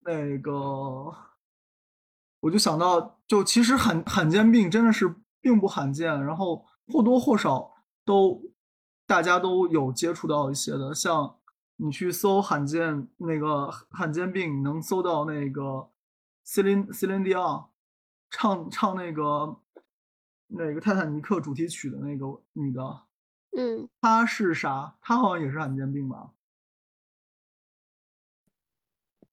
[0.00, 1.14] 那个
[2.40, 7.74] 我就想到，就其实罕罕见病真的是并不罕见，然后或多或少
[8.06, 8.40] 都
[9.06, 11.36] 大家都有接触到一些的，像。
[11.76, 15.90] 你去搜罕见那个罕见病，能搜到那个
[16.46, 17.66] Celine Celine Dion
[18.30, 19.56] 唱唱那个
[20.46, 22.80] 那个泰坦尼克主题曲的那个女的，
[23.56, 24.96] 嗯，她是啥？
[25.02, 26.30] 她好像也是罕见病吧？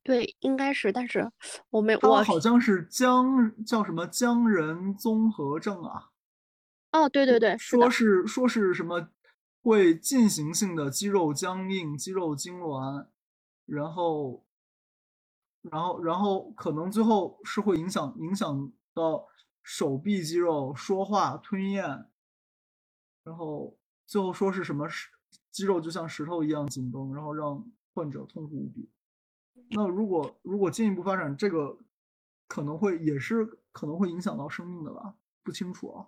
[0.02, 1.32] 对，应该是，但是
[1.70, 6.10] 我没我好像是江叫什么江人综合症啊？
[6.92, 9.10] 哦，对对对，说是说是什么？
[9.62, 13.06] 会进行性的肌肉僵硬、肌肉痉挛，
[13.66, 14.44] 然后，
[15.62, 19.28] 然后，然后可能最后是会影响影响到
[19.62, 22.10] 手臂肌肉、说话、吞咽，
[23.24, 25.10] 然后最后说是什么石
[25.52, 28.90] 肌肉就像石头一样紧绷，然后让患者痛苦无比。
[29.70, 31.78] 那如果如果进一步发展，这个
[32.48, 35.14] 可能会也是可能会影响到生命的吧？
[35.44, 36.08] 不清楚啊。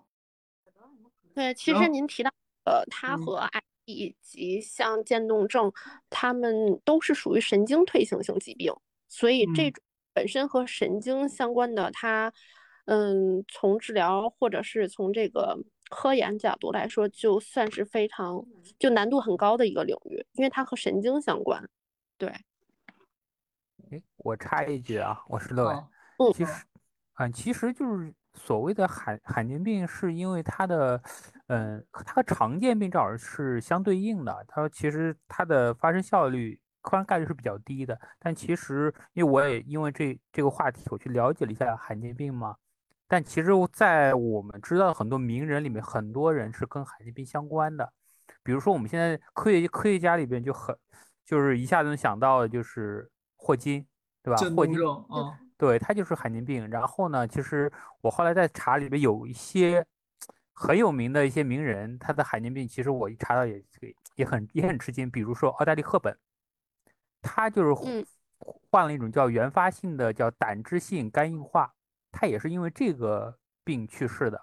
[1.32, 2.33] 对，其实您提到。
[2.64, 5.70] 呃，它和癌以及像渐冻症，
[6.08, 8.72] 它们都是属于神经退行性疾病，
[9.08, 9.82] 所以这种
[10.14, 12.32] 本身和神经相关的，它，
[12.86, 15.58] 嗯，从治疗或者是从这个
[15.90, 18.42] 科研角度来说，就算是非常
[18.78, 21.68] 就难度很高的一个领域，因为它和神经相关。
[22.16, 22.30] 对。
[23.90, 25.74] 哎，我插一句啊，我是乐伟，
[26.18, 26.64] 嗯，其实，
[27.18, 31.02] 嗯，其实就是所谓的罕罕见病，是因为它的。
[31.48, 34.44] 嗯，它和常见病正好是相对应的。
[34.48, 38.00] 它其实它的发生效率、发生概率是比较低的。
[38.18, 42.56] 但其实，因为我也因为这这个话题，我去了解了一下罕见病嘛。
[43.06, 47.92] 但其实，在我们知道很多名人里面，很多人是跟罕见病相关的。
[48.42, 50.74] 比如说，我们现在科学科学家里边就很，
[51.26, 53.86] 就是一下子能想到的就是霍金，
[54.22, 54.36] 对吧？
[54.56, 54.78] 霍金，
[55.10, 56.66] 嗯，对他就是罕见病。
[56.70, 59.84] 然后呢，其实我后来在查里边有一些。
[60.56, 63.62] 很有名的一些名人，他的罕见病其实我一查到也
[64.14, 65.10] 也很也很吃惊。
[65.10, 66.16] 比如说奥黛丽·赫本，
[67.20, 68.06] 他就是
[68.70, 71.74] 患了一种叫原发性的叫胆汁性肝硬化，
[72.12, 74.40] 他也是因为这个病去世的。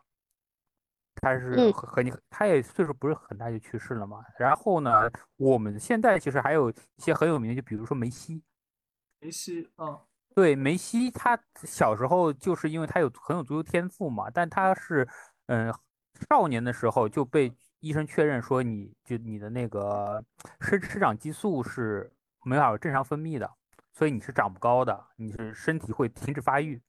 [1.15, 4.21] 他是和你，他也岁数不是很大就去世了嘛。
[4.37, 8.43] 然后呢，我们现在其实还有一些很有名的，就比如说梅西。
[9.21, 9.97] 梅西嗯，
[10.35, 15.07] 对，梅西他小时候就是因为他有很有足球天赋嘛，但他是
[15.45, 15.73] 嗯。
[16.29, 20.23] 少年的时候就被医生确认说，你就你的那个
[20.59, 22.11] 生生长激素是
[22.43, 23.49] 没法正常分泌的，
[23.93, 26.81] 所以你是长不高的，你是身体会停止发育。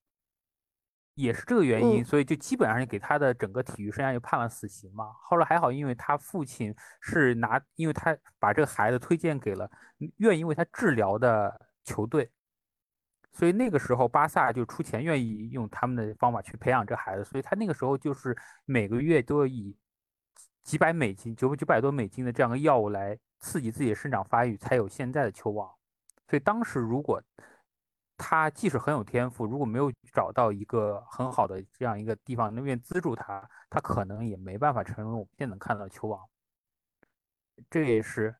[1.14, 5.12] 也是这个原因，嗯所以就基本上给他的整个体育生涯就判了死刑嘛。
[5.20, 9.70] 后来还好，因为他父亲是拿，因为他把这个孩子推荐给了
[10.16, 12.30] 愿意为他治疗的球队，
[13.32, 19.76] 所以那个时候巴萨就出钱愿意用他们的方法去培养这孩子，所以他那个时候就是每个月都要以
[20.62, 25.68] 几百美金、九九百多美金的这样的药物来刺激自己的生长发育，才有现在的球王。
[26.28, 27.22] 所以当时如果
[28.16, 36.20] 他即使很有天赋，如果没有找到一个很好的这样一个地方能愿资助他，他可能也没办法成为我们现在能看到的球王。
[37.68, 38.34] 这也是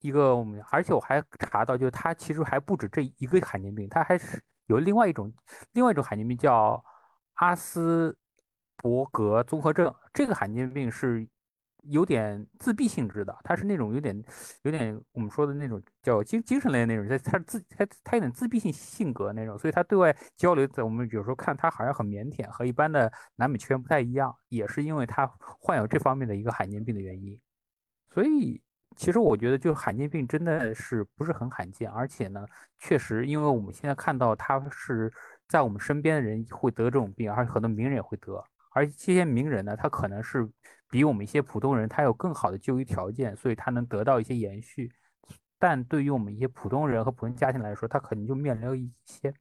[0.00, 5.32] 一个我们，而且我还查到，就是他其实还不止这一个罕见病，他还是有另外一种
[5.72, 6.82] 另外一种罕见病叫
[7.34, 8.16] 阿斯
[8.76, 9.94] 伯格综合症。
[10.12, 11.26] 这个罕见病是
[11.84, 14.24] 有点自闭性质的，它是那种有点
[14.62, 25.26] 有点我们说的那种叫精精神类那种，他他自他他有点自闭性性格那种，所以他对外交流，在我们有时候看他好像很腼腆，和一般的南美球员不太一样，也是因为他
[25.60, 27.40] 患有这方面的一个罕见病的原因。
[28.12, 28.60] 所以
[28.98, 32.44] 其实我觉得，就是罕见病真的是不是很罕见，而且呢，
[32.80, 35.10] 确实因为我们现在看到他是
[35.46, 38.44] 在我们身边的人会得这种病，而且很多名人也会得。
[38.72, 40.50] 而这些名人呢，他可能是
[40.90, 44.90] 比我们一些普通人他有更好的就医条件，所以他能得到一些延续。
[45.60, 49.32] 但对于我们一些普通人和普通家庭来说，他可能就面临了一些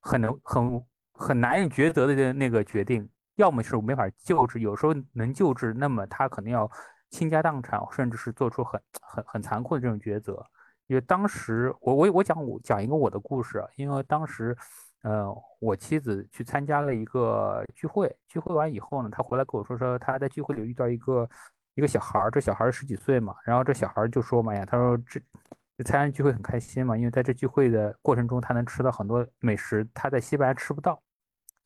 [0.00, 6.70] 很能很很难以抉择的那个决定，要么是没法救治，有时候能救治，那么他可能要
[7.14, 10.44] 倾家荡产，甚至是做出很很很残酷的这种抉择。
[10.86, 14.56] 因为当时我我我讲我讲一个我的故事，因为当时。
[15.04, 21.28] 呃，我妻子去参加了一个聚会，聚会完以后呢，她回来跟我说说她在聚会里遇到一个
[21.74, 25.20] 一个小孩儿，这小孩儿十几岁嘛，然后这小孩儿就说嘛呀，他说这
[25.84, 30.98] 参加聚会很开心嘛，因为在这聚会的过程中，他能吃到很多美食，他在西班牙吃不到，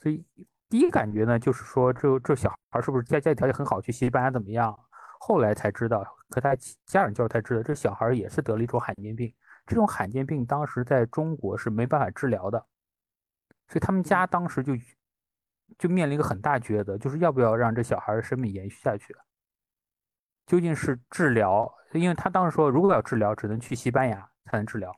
[0.00, 0.24] 所以
[0.68, 4.76] 第一感觉呢，就是说这这小孩是不是家家里条件很好，去西班牙怎么样？
[5.18, 9.34] 后来才知道，和他家人交流才知道，这小孩也是得了一种罕见病，
[9.66, 12.58] 这种罕见病当时在中国是没办法治疗的。
[13.68, 14.72] 所以他们家当时就
[15.76, 19.14] 就面临一个很大抉择，就是要不要让这小孩的生命延续下去？
[20.46, 21.70] 究竟是治疗？
[21.92, 24.90] 因为他当时说，如果要治疗，只能去西班牙才能治疗。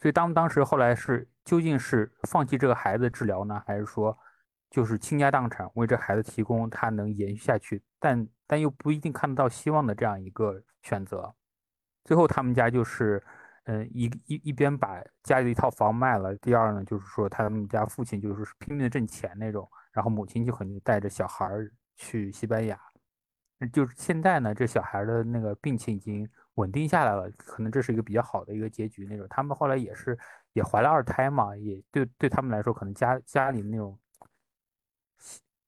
[0.00, 4.16] 所以当当时后来是究竟是放弃这个孩子治疗呢，还是说
[4.70, 11.32] 就是倾家荡产为这孩子提供他能延续下去，但但又不一定看得到希望的这样一个选择？
[12.04, 13.22] 最后他们家就是。
[13.70, 21.46] 嗯，一一一边把家里的一套房卖了，第二呢，就是说他们家父亲就是拼命的挣钱那种，然后母亲就可能带着小孩
[21.94, 22.80] 去西班牙。
[23.70, 29.26] 就是现在呢，这小孩的那个病情已经稳定下来了，可能这是一个比较好的一个结局那种。
[29.28, 30.18] 他们后来也是
[30.54, 33.98] 也怀了二胎嘛，也对对他们来说，可能家家里那种。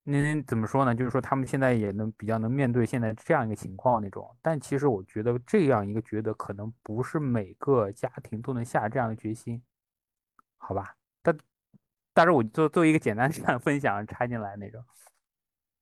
[0.03, 0.95] 您怎么说呢？
[0.95, 9.61] 就是说他们现在也能比较能面对现在这样一个情况那种，但其实我觉得这样一个觉得可能不是每个家庭都能下这样的决心，
[10.57, 10.95] 好吧？
[11.21, 11.37] 但
[12.13, 14.83] 但是我做做一个简单 这样分享插进来那种。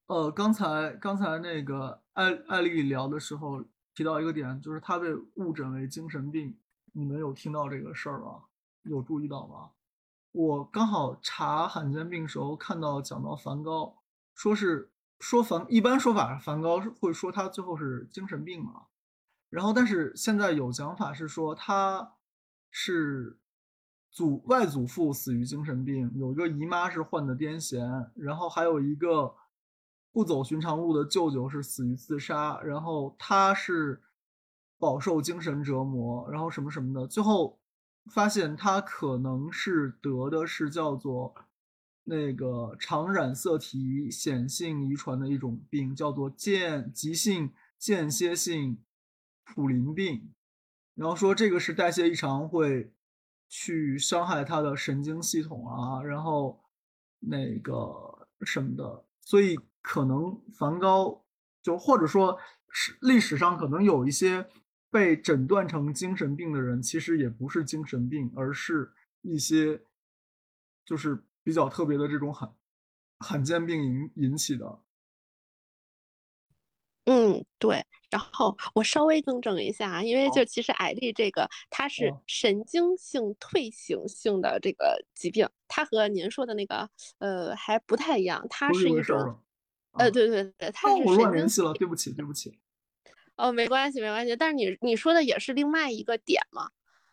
[0.08, 6.58] 呃，刚才刚才那个艾艾丽聊的时候提到一个点，就是她被误诊为精神病，
[6.91, 8.43] 你们有听到这个事儿吗？
[8.84, 9.69] 有注意到吗？
[10.34, 13.95] 我刚好查罕见病时候看到讲到梵高。
[14.39, 18.86] 说是说梵一般说法，梵高会说他最后是精神病嘛，
[19.49, 22.13] 然后但是现在有讲法是说他
[22.71, 23.38] 是
[24.10, 29.36] 祖外祖父死于精神病，有一个姨妈是患的癫痫，然后还有一个
[30.13, 34.02] 不走寻常路的舅舅是死于自杀，然后他是
[34.78, 37.60] 饱受精神折磨，然后什么什么的，最后
[38.10, 41.36] 发现他可能是得的是叫做。
[42.10, 48.79] 那个常染色体显性遗传的一种病，叫做间急性间歇性
[49.45, 50.33] 普林病。
[50.95, 52.91] 然后说这个是代谢异常，会
[53.47, 56.63] 去伤害他的神经系统啊，然后
[57.19, 59.05] 那个什么的。
[59.21, 61.23] 所以可能梵高
[61.62, 62.39] 就或者说
[62.71, 64.49] 是历史上可能有一些
[64.89, 68.91] 被诊断成精神病的人，其实也不是精神病，而是
[69.21, 69.83] 一些
[70.83, 71.23] 就是。
[71.44, 72.54] 比较特别的这种罕
[73.19, 74.79] 罕见病引引起的，
[77.06, 77.85] 嗯，对。
[78.10, 89.40] 然后我稍微更正一下，因为就其实艾丽这个它是神经性退行性的这个疾病，它和您说的那个呃还不太一样，它是一种
[89.92, 92.58] 呃对对对，它是我乱联系了，对不起对不起。
[93.35, 96.71] 哦，没关系没关系，但是你你说的也是另外一个点嘛，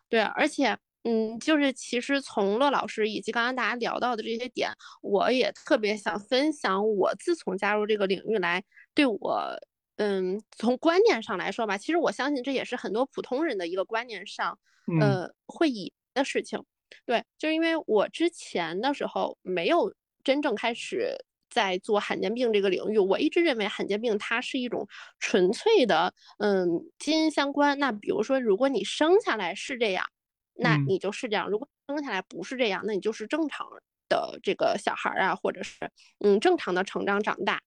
[0.09, 0.79] 对，而且。
[1.09, 4.71] 嗯，就是其实从乐老师以及刚刚大家聊到的这些点，
[5.03, 9.57] 我也特别想分享我自从加入这个领域来，对我，
[9.99, 14.59] 嗯，从观念上来说吧，其实我相信这也是很多普通人的一个观念上，
[15.01, 16.61] 呃，会以的事情。
[17.05, 19.95] 对，就是因为我之前的时候没有
[20.25, 21.17] 真正开始
[21.51, 24.89] 在做罕见病这个领域，我一直认为罕见病它是一种
[25.21, 26.67] 纯粹的，嗯，
[26.99, 27.79] 基因相关。
[27.79, 30.05] 那比如说，如果你生下来是这样，
[30.59, 33.69] 那你就是这样；如果生下来不是这样，那你就是正常
[34.09, 35.91] 的这个小孩啊，或者是
[36.21, 37.63] 嗯正常的成长长大。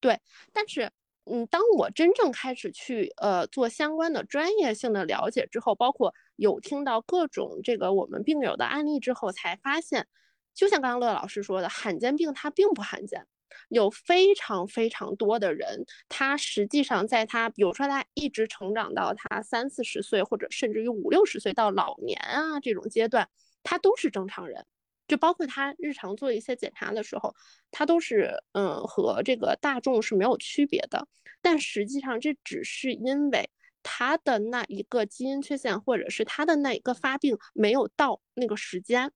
[0.00, 0.20] 对，
[0.52, 0.90] 但是。
[1.26, 10.08] 嗯，当我真正开始去呃做相关的专业性的了解之后，包括有听到各种这个我们病友的案例之后，才发现，
[10.54, 13.26] 就像刚刚乐老师说的，罕见病它并不罕见，
[13.68, 23.28] 有非常非常多的人，他实际上在他，比如说他一直成长到他三四十岁，或者甚至于五六十岁到老年啊这种阶段，
[23.62, 24.66] 他都是正常人。
[25.08, 27.34] 就包括他日常做一些检查的时候，
[27.72, 31.08] 他都是嗯和这个大众是没有区别的。
[31.42, 33.50] 但实际上这只是因为
[33.82, 39.10] 他的那一个基因缺陷，或者是他的那一个发病没有到那个时间。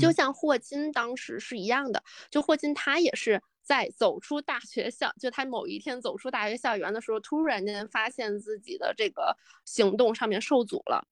[0.00, 11.06] 就像霍金当时是一样的，就霍金他也是在走出大学校，就他某一天走出大学校园的时候，突然间发现自己的这个行动上面受阻了。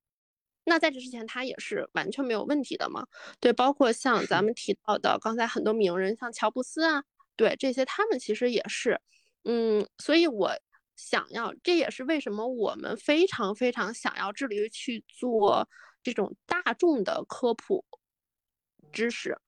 [0.65, 3.07] 那在这之前，他也是完全没有问题的嘛？
[3.39, 7.05] 对，包括像咱们提到的刚才很多名人，像乔布斯啊，
[7.37, 9.01] 对这些，他们其实也是，
[9.45, 10.51] 嗯，所以我
[10.97, 15.69] 想要，这也是为什么我们非常非常想要致力于去做
[16.03, 17.85] 这种大众的科普
[18.93, 19.39] 知识，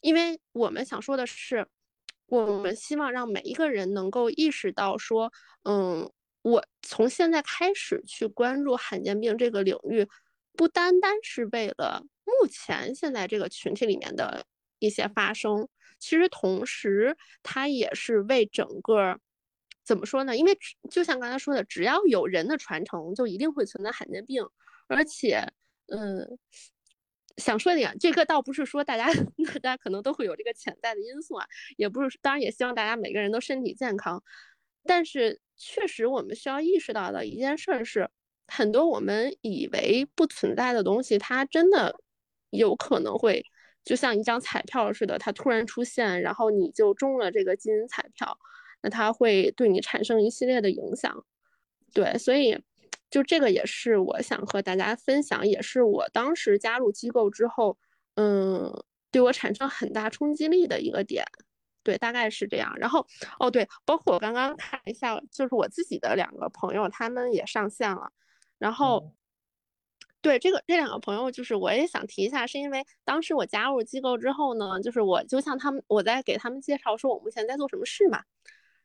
[0.00, 1.66] 因为我们想说的是，
[2.26, 5.32] 我们希望让每一个人能够意识到说，
[5.64, 6.10] 嗯，
[6.42, 10.06] 我从现在开始去关注罕见病这个领域。
[10.56, 14.46] 不单单是为了目前现在这个群体里面的
[14.78, 15.68] 一些发生，
[15.98, 19.18] 其实同时它也是为整个
[19.84, 20.34] 怎么说呢？
[20.34, 20.58] 因为
[20.90, 24.42] 就像刚才说的，只要有人的传承，就一定会存在罕见病。
[24.88, 25.46] 而且，
[25.88, 26.38] 嗯，
[27.36, 29.06] 想说点，这个倒不是说大家
[29.62, 34.22] 大家可能都会有这个潜在的因素啊，也不是，当然也希望大家每个人都身体健康。
[34.84, 38.10] 但是，确实我们需要意识到的一件事是。
[38.48, 41.98] 很多我们以为不存在的东西，它真的
[42.50, 43.44] 有可能会
[43.84, 48.38] 就像一张彩票似的，它突然出现，然后你就中了这个金银彩票，
[48.82, 51.26] 那它会对你产生一系列的影响。
[51.92, 52.56] 对，所以
[53.10, 57.78] 就这个也是我想和大家分享，也是我当时加入机构之后，
[58.14, 58.72] 嗯，
[59.10, 61.24] 对我产生很大冲击力的一个点。
[61.82, 62.74] 对，大概是这样。
[62.78, 63.06] 然后，
[63.38, 68.10] 哦，对，包括我刚刚看一下，就是我自己的两个朋友，他们也上线了。
[68.58, 69.12] 然后，
[70.20, 78.20] 对这个这两个朋友，就是我也想提一下，是因为当时我加入机构之后呢，就是我就像他们，我在给他们介绍说我目前在做什么事嘛。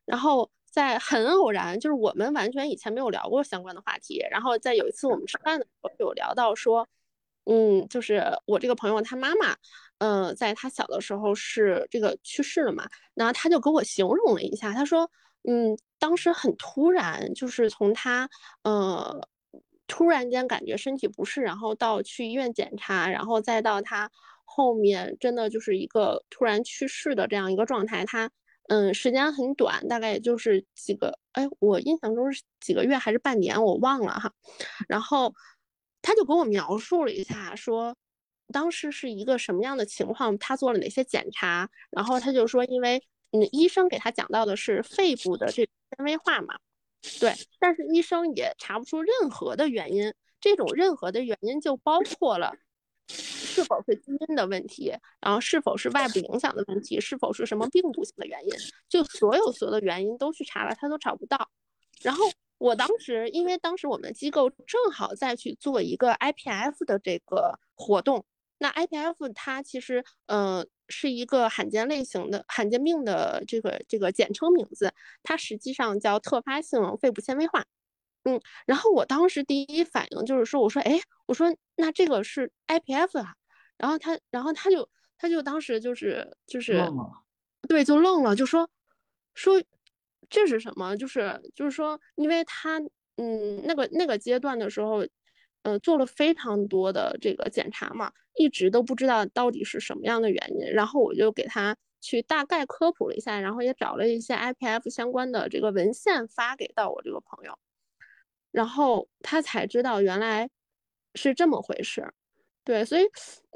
[0.06, 4.26] 然后在很偶然，就是我们完全以前没有聊过相关的话题。
[4.32, 6.88] 然后在有一次我们吃饭的时候，有聊到说，
[7.46, 9.56] 嗯，就是我这个朋友他妈妈，
[10.00, 12.90] 嗯，在他小的时候是这个去世了嘛。
[13.14, 15.12] 然后他就给我形容了一下，他说，
[15.44, 18.30] 嗯，当时很突然，就是从他，
[18.64, 19.28] 呃。
[19.88, 24.10] 突然间感觉身体不适，然后到去医院检查，然后再到他
[24.46, 28.06] 后面真的就是一个突然去世的这样一个状态。
[28.06, 28.32] 他
[28.72, 34.32] 嗯，时间很短，大概也就是几个，哎，我印象中是几个月还是半年，我忘了哈。
[34.88, 35.36] 然后
[36.02, 37.94] 他就给我描述了一下，说
[38.48, 45.68] 当时是一个什么样的情况，他做了哪些检查，然后他就说，因为嗯，医生给他讲到的是肺部的这
[45.98, 46.58] 纤维化嘛。
[47.20, 50.14] 对，但是医生也查不出任何的原因。
[50.40, 52.54] 这种任何的原因就包括了
[53.52, 58.52] 是否是基因的问题，然后是否是外部影响的问题，是否是什么病毒性的原因，
[58.89, 61.49] 就所有所有的原因都去查了，他都找不到。
[62.02, 62.24] 然后
[62.58, 68.26] 我当时，因为当时我们机构正好在去做一个 IPF 的这个活动，
[68.58, 70.68] 那 IPF 它其实，嗯。
[70.93, 74.93] 是一个罕见类型的罕见病的这个这个简称名字，
[75.24, 77.66] 它实际上叫特发性肺部纤维化。
[78.26, 83.36] 嗯，然后我当时第一反应就是说，我说，哎，我说那这个是 IPF 啊。
[83.82, 86.82] 然后他，然后他就他就当时就是就是
[87.68, 88.70] 对，就愣了，就说
[89.34, 89.62] 说
[90.30, 90.96] 这是什么？
[90.96, 92.80] 就是就是说，因为他
[93.18, 95.06] 嗯那个那个阶段的时候。
[95.64, 100.66] 呃，做了非常多的这个检查嘛，一直都不知道到底是什么样的原因。
[100.74, 107.56] 然后我就给他去大概科普了一下，然后也找了一些 IPF 相关的这个文献发给到我这个朋友，
[108.52, 110.50] 然后他才知道原来
[111.14, 112.12] 是这么回事。
[112.68, 113.03] 对，所以，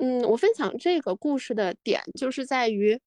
[0.01, 2.99] 嗯，我分享这个故事的点就是在于，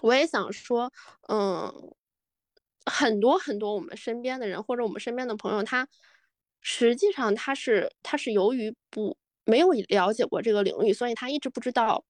[0.00, 0.92] 我也想说，
[1.28, 1.92] 嗯，
[2.86, 5.88] 很多很多我们身边的人或者我们身边的朋友，他
[6.60, 12.04] 实际上他是他是由于不没有了解过这个领域，所以他一直不知道，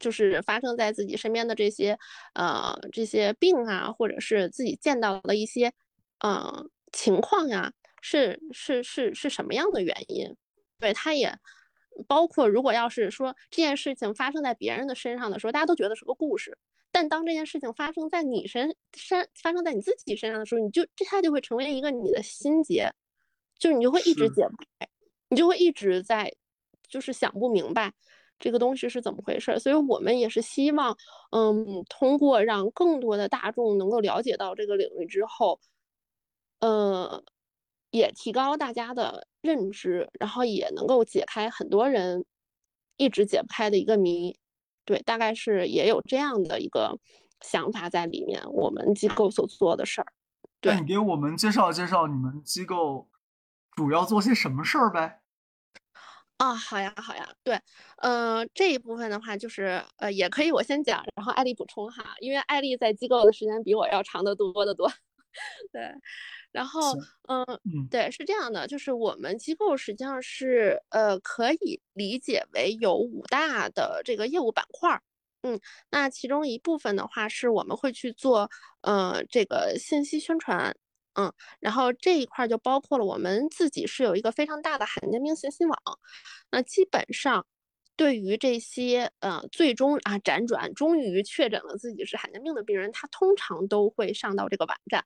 [0.00, 1.96] 就是发生在自己身边的这些
[2.34, 5.72] 呃这些病啊，或者是自己见到的一些
[6.18, 7.72] 呃情况呀，
[8.02, 10.34] 是是是是什么样的原因？
[10.80, 11.38] 对，他也。
[12.06, 16.56] 包括如果要是说这件事情发生在别人的身上的时候，大家都觉得是个故事。
[16.90, 22.92] 但当这件事情发生在你身身发生在你自己身上的时候，你就这它就会成为一个你的心结，
[23.58, 24.88] 就是你就会一直解不开，
[25.28, 26.34] 你就会一直在
[26.88, 27.92] 就是想不明白
[28.38, 29.58] 这个东西是怎么回事。
[29.58, 30.96] 所以我们也是希望，
[31.32, 35.60] 嗯，通过让更多的大众能够了解到这个领域之后，
[36.60, 37.22] 呃。
[37.90, 42.24] 也提高大家的认知，然后也能够解开很多人
[42.96, 44.38] 一直解不开的一个谜。
[44.86, 46.98] 对，大概是也有这样的一个
[47.42, 48.42] 想法在里面。
[48.50, 50.06] 我们机构所做的事儿，
[50.62, 53.08] 对你给我们介绍介绍你们机构
[53.72, 55.20] 主要做些什么事儿呗？
[56.38, 57.60] 啊，好呀，好呀，对，
[57.98, 64.90] 呃，这一部分的话，就是呃，也可以我先讲，然后艾丽补充哈，因为艾丽在机构的时间比我要长得多得多，
[65.72, 65.82] 对。
[66.54, 66.96] 然后，
[67.28, 67.44] 嗯，
[67.90, 75.02] 对，是这样的，就是我们机构实际上是，呃，可以理解为有五大的这个业务板块儿，
[75.42, 78.48] 嗯，那其中一部分的话是我们会去做，
[78.82, 80.76] 呃，这个信息宣传，
[81.14, 85.76] 嗯，然后这一块就包括了我们自己是有一个非常大的罕见病信息网，
[86.52, 87.46] 那基本上
[87.96, 95.04] 对于这些，呃，最终啊辗转终于确诊了自己是罕见病的病人，他通常都会上到这个网站。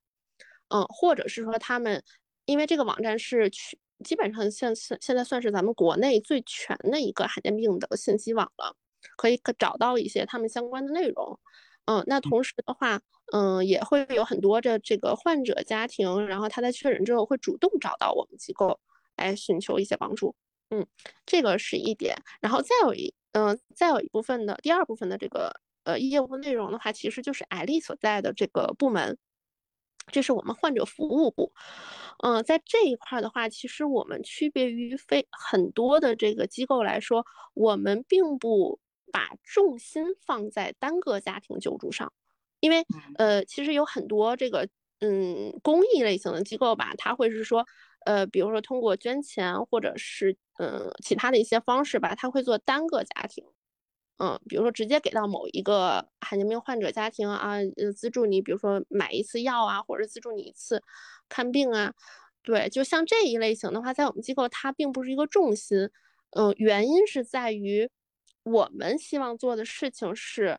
[0.68, 2.02] 嗯，或者是说他们，
[2.44, 8.76] 因为这个网站是全基本上现现现在算是咱们国内最全的一个罕见病的信息网了，
[9.16, 11.38] 可以可找到一些他们相关的内容。
[11.86, 13.00] 嗯，那同时的话，
[13.32, 18.78] 嗯，也会有很多的这个患者家庭，然后他在确诊之后会主动找到我们机构
[19.16, 20.34] 来寻求一些帮助。
[20.70, 20.86] 嗯，
[21.24, 22.14] 这个是一点。
[22.40, 25.50] 然后再有一，嗯，再有一部分的第二部分的这个
[25.84, 29.16] 呃业务内容的话，其实就是艾丽所在的这个部门。
[30.10, 31.52] 这是我们患者服务部，
[32.24, 38.80] 嗯，在这一块的话，其实我们区别于非很多的这个机构来说，我们并不
[39.12, 42.12] 把重心放在单个家庭救助上，
[42.60, 44.68] 因为呃，其实有很多这个
[45.00, 47.64] 嗯公益类型的机构吧，他会是说，
[48.06, 53.44] 呃，比如说通过捐钱或者是嗯其他的一些方式吧，他会做单个家庭。
[54.18, 60.82] 嗯，比如说直接给到某一个罕见病患者家庭啊，呃，资助你，比如说买一次药啊，或者资助你一次
[61.28, 61.94] 看病啊，
[62.42, 65.88] 对，就像这一类型的话，在我们机构它并不是一个重心，
[66.30, 67.88] 嗯，原因是在于
[68.42, 70.58] 我们希望做的事情是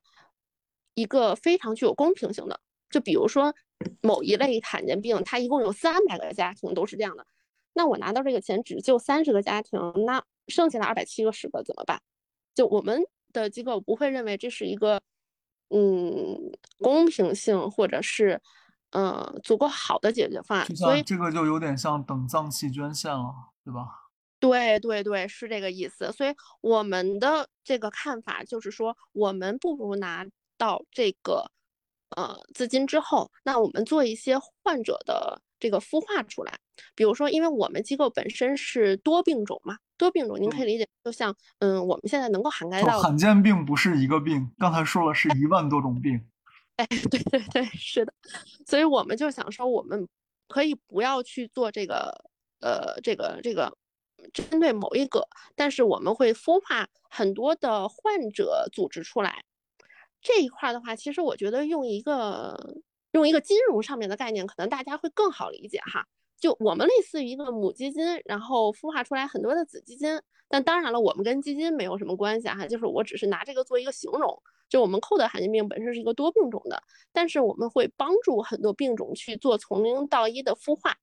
[0.93, 3.53] 一个非常具有公平性的，就比如说
[4.01, 7.28] 某一类罕见病，它一共有三百个家庭都是这样的，
[7.74, 12.01] 那我拿到这个钱只救三十个家庭，那剩下的二百七十个怎么办？
[12.55, 13.03] 就我们。
[13.34, 15.02] 的机构不会认为这是一个，
[15.70, 18.42] 嗯，公平性或者是，
[18.92, 20.76] 呃，足够好的解决方案。
[20.76, 23.88] 所以这个就有点像等脏器捐献了，对吧？
[24.40, 26.12] 对对对，是这个意思。
[26.12, 30.26] 所以我们的这个看法就是说，我们不如拿
[30.58, 31.52] 到这个，
[32.16, 36.58] 呃，资金之后，那我们做一些患者的这个孵化出来。
[36.96, 39.78] 比如说，因为我们机构本身是多病种嘛。
[40.00, 46.26] 多病种，您可以理解，就像，嗯，我们现在能够涵盖到罕见病不是一个病，刚才说了是一万多种病。
[46.78, 48.14] 哎， 对对对，是的，
[48.66, 50.08] 所以我们就想说，我们
[50.47, 52.24] 可以不要去做这个，
[52.62, 53.78] 呃，这个这个
[54.34, 59.43] 针对某一个，但是我们会孵化很多的患者组织出来。
[60.22, 62.78] 这一块的话，其实我觉得用一个
[63.12, 66.06] 用一个金融上面的概念，可能大家会更好理解哈。
[66.40, 74.42] 就我们类似于一个母基金，然后孵化出来很多的子基金，但当然了，我们跟基金没有什么关系哈，就是我只是拿这个做一个形容。
[74.70, 76.82] 就我们扣的罕见病本身是一个多病种的，
[77.12, 80.96] 但是我们会帮助很多病种去做从零到一的孵化，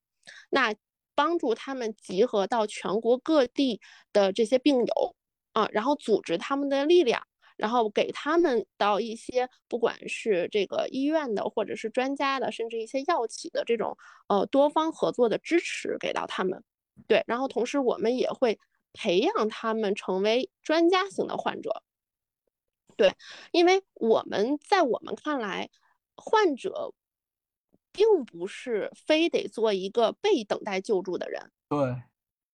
[0.51, 0.75] 那
[1.17, 3.81] 帮助他们集合到全国各地
[4.13, 5.17] 的这些病友
[5.53, 7.27] 啊，然后组织他们的力量。
[7.57, 13.97] 然后给他们到一些不管是这个医院的，或者是专家的，甚至一些药企的这种
[14.29, 16.63] 呃多方合作的支持给到他们，
[17.07, 17.25] 对。
[17.27, 18.59] 然后同时我们也会
[18.93, 21.83] 培养他们成为专家型的患者，
[22.97, 23.15] 对。
[23.53, 25.71] 因为我们在我们看来，
[26.17, 26.93] 患者
[27.93, 32.03] 并不是非得做一个被等待救助的人，对，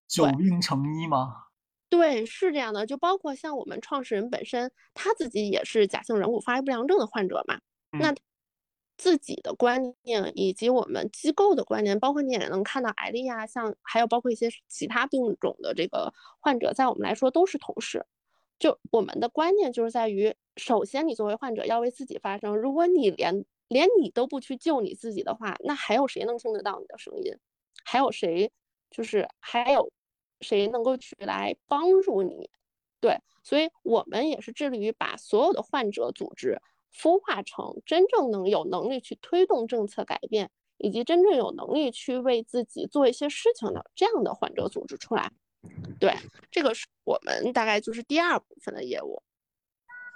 [0.06, 1.46] 久病成医嘛。
[1.92, 8.14] 对，是这样的，就包括像我们创始人本身，他自己也是假性软骨发育不良症的患者嘛，那
[8.96, 18.06] 自己的观念以及我们机构的观念，包括你也能看到艾丽呀，像还有包括一些其他病种的这个患者，在我们来说都是同事。
[18.58, 27.34] 就我们的观念就是在于，首先你作为患者要为自己发声，如果你连连你都不去救你自己的话，那还有谁能听得到你的声音？
[27.84, 28.50] 还有谁
[28.90, 29.92] 就是还有？
[30.42, 32.50] 谁能够去来帮助你？
[33.00, 36.60] 对，所以我们也是致力于把所有的患者组织
[36.94, 45.32] 孵化成真正能有能力去推动政策改变，以及真正有能力去为自己做一些事情的这样的患者组织出来。
[45.98, 46.14] 对，
[46.50, 49.22] 这个是我们大概就是第二部分的业务。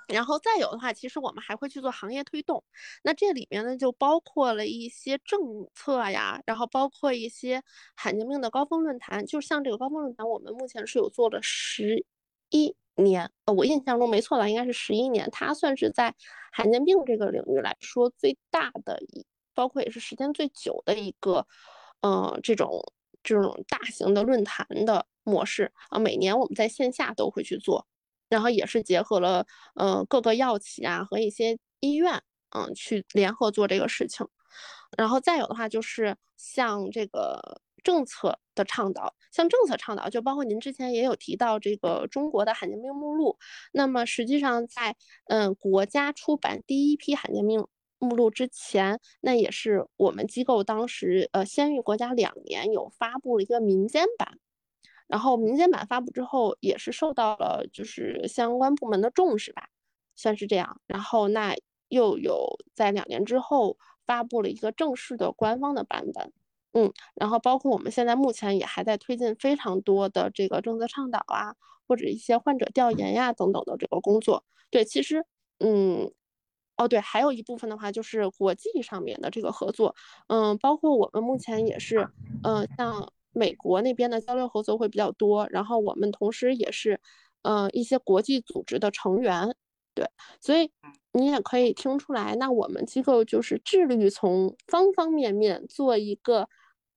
[0.08, 2.62] 然后再有的话，其实我们还会去做行业推动，
[3.02, 5.40] 那这里面呢就包括了一些政
[5.74, 7.62] 策呀，然后包括一些
[7.96, 12.04] 罕见病的高峰论坛，就像这个高峰论坛，我们目前是有做了十
[12.50, 16.14] 一年，呃，我印象中没错的应该是十一年，它算是在
[16.52, 21.46] 罕见病这个领域来说最大的一，包括也是时间最久的一个，
[22.02, 22.92] 嗯，这种
[23.22, 25.72] 这种大型的论坛的模式。
[25.90, 27.86] 啊，每年我们在线下都会去做。
[28.28, 34.26] 然后也是结合了，呃，各个药企啊和一些医院，嗯，去联合做这个事情。
[34.96, 43.36] 然后再有的话，就是像这个政策的倡导，像政策倡导，就包括您之前也有提到这个中国的罕见病目录。
[43.72, 44.96] 那么实际上在，
[45.26, 47.66] 嗯，国家出版第一批罕见病
[47.98, 54.38] 目录之前，那也是我们机构当时，呃，先于国家两年有发布了一个民间版。
[55.08, 59.68] 然后民间版发布之后，也是受到了就是相关部门的重视吧，
[60.16, 60.80] 算是这样。
[60.86, 61.54] 然后那
[61.88, 66.32] 又有在两年之后发布了一个正式的官方的版本，
[66.72, 71.54] 嗯，然后包括我们现在目前也还在推进非常多的这个政策倡导啊，
[71.86, 74.44] 或者一些患者调研呀等等的这个工作。
[74.70, 75.24] 对，其实，
[75.60, 76.10] 嗯，
[76.76, 79.94] 哦对，还有一部分的话就是国际上面的这个合作，
[80.26, 82.08] 嗯，包括我们目前也是，
[82.42, 83.12] 嗯，像。
[83.36, 87.00] 美国那边的交流合作会比较多，然后我们同时也是，
[87.42, 89.54] 呃，一些国际组织的成员，
[89.94, 90.08] 对，
[90.40, 90.70] 所以
[91.12, 96.48] 你也可以听出来，那我们机构就是致力于从方方面面做一个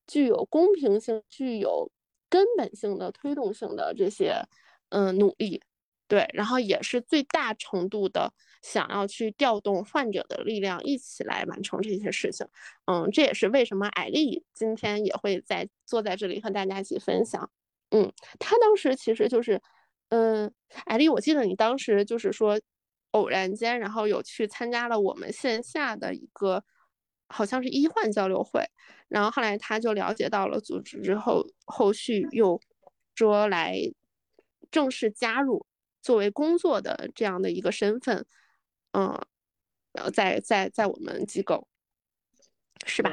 [0.08, 1.92] 具有公平性、具有
[2.30, 4.34] 根本性的推动性的这些，
[4.90, 5.62] 嗯，努力。
[6.10, 8.34] 对，然后也是最大程度的
[8.64, 12.48] 想要去调动患者的力量，一起来完成这些事情。
[12.86, 17.52] 嗯，这也是为什么艾丽今天也会在坐在这里和大家一起分享。
[17.92, 19.62] 嗯，她当时其实就是，
[20.10, 20.52] 嗯，
[20.86, 22.60] 艾丽，我记得你当时就是说，
[23.12, 26.64] 偶然间，然后有去参加了我们线下的一个，
[27.28, 28.66] 好像是医患交流会，
[29.10, 32.60] 然后后来他就了解到了组织之后，后续又
[33.14, 33.78] 说来
[34.72, 35.68] 正式加入。
[36.02, 38.26] 作为工作的这样的一个身份，
[38.92, 39.28] 嗯，
[39.92, 41.68] 然后在在在我们机构，
[42.86, 43.12] 是吧？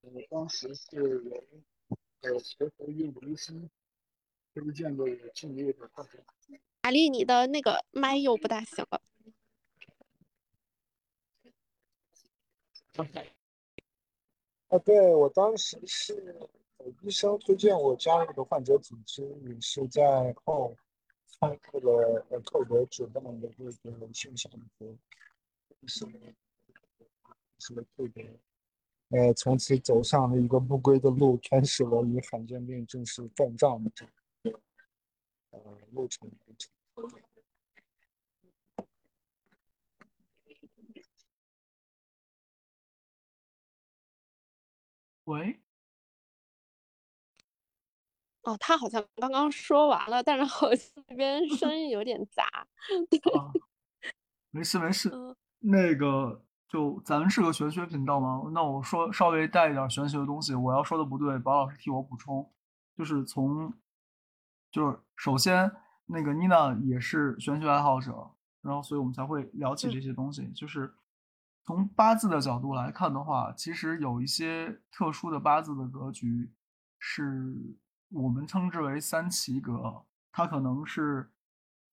[0.00, 1.44] 我，当时是有
[2.22, 3.68] 呃协和医务医生
[4.54, 5.04] 推荐的
[5.34, 5.90] 进入的。
[6.82, 9.00] 阿丽，你的那个麦又不大行了。
[14.68, 16.48] 啊，对我当时是
[17.02, 20.76] 医生推荐我加入的患者组织，也是在后。
[21.48, 23.70] 参与了呃特别主办的这个
[24.12, 24.58] 线下的
[25.86, 26.18] 什么
[27.58, 28.38] 什么特别，
[29.10, 34.06] 呃，从此走上了一个不归的路，开始了与罕见病正式断账的这
[34.50, 34.60] 个
[35.50, 36.30] 呃路程。
[45.24, 45.63] 喂。
[48.44, 52.44] 哦，他好像刚刚说完了，但是好像那边声 音有点杂。
[53.08, 53.18] 对，
[54.50, 55.10] 没事没事。
[55.60, 58.42] 那个，就咱们是个玄学频道吗？
[58.52, 62.52] 那我说稍微带一点玄学的东西，我要说的不对，宝老师替我补充。
[62.94, 63.72] 就是从，
[64.70, 65.72] 就是首先
[66.04, 68.30] 那个妮娜也是玄学爱好者，
[68.60, 70.46] 然后所以我们才会聊起这些东西。
[70.52, 70.94] 就是
[71.64, 76.52] 从八字的角度来看的话，其实有一些特殊的八字的格局
[76.98, 77.80] 是。
[78.14, 81.32] 我们称之为三奇格，它可能是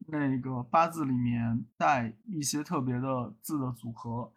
[0.07, 4.31] 那个八字里面带一些特别的字的组合。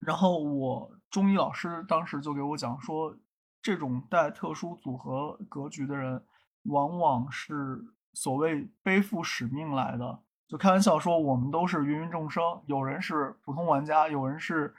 [0.00, 3.16] 然后我中医老师当时就给我讲说，
[3.62, 6.24] 这种带特殊组合格局的人，
[6.64, 10.18] 往往是所谓背负使命来的。
[10.48, 14.74] 就开玩笑说，我们都是芸芸众生，有人是普通玩家，有人是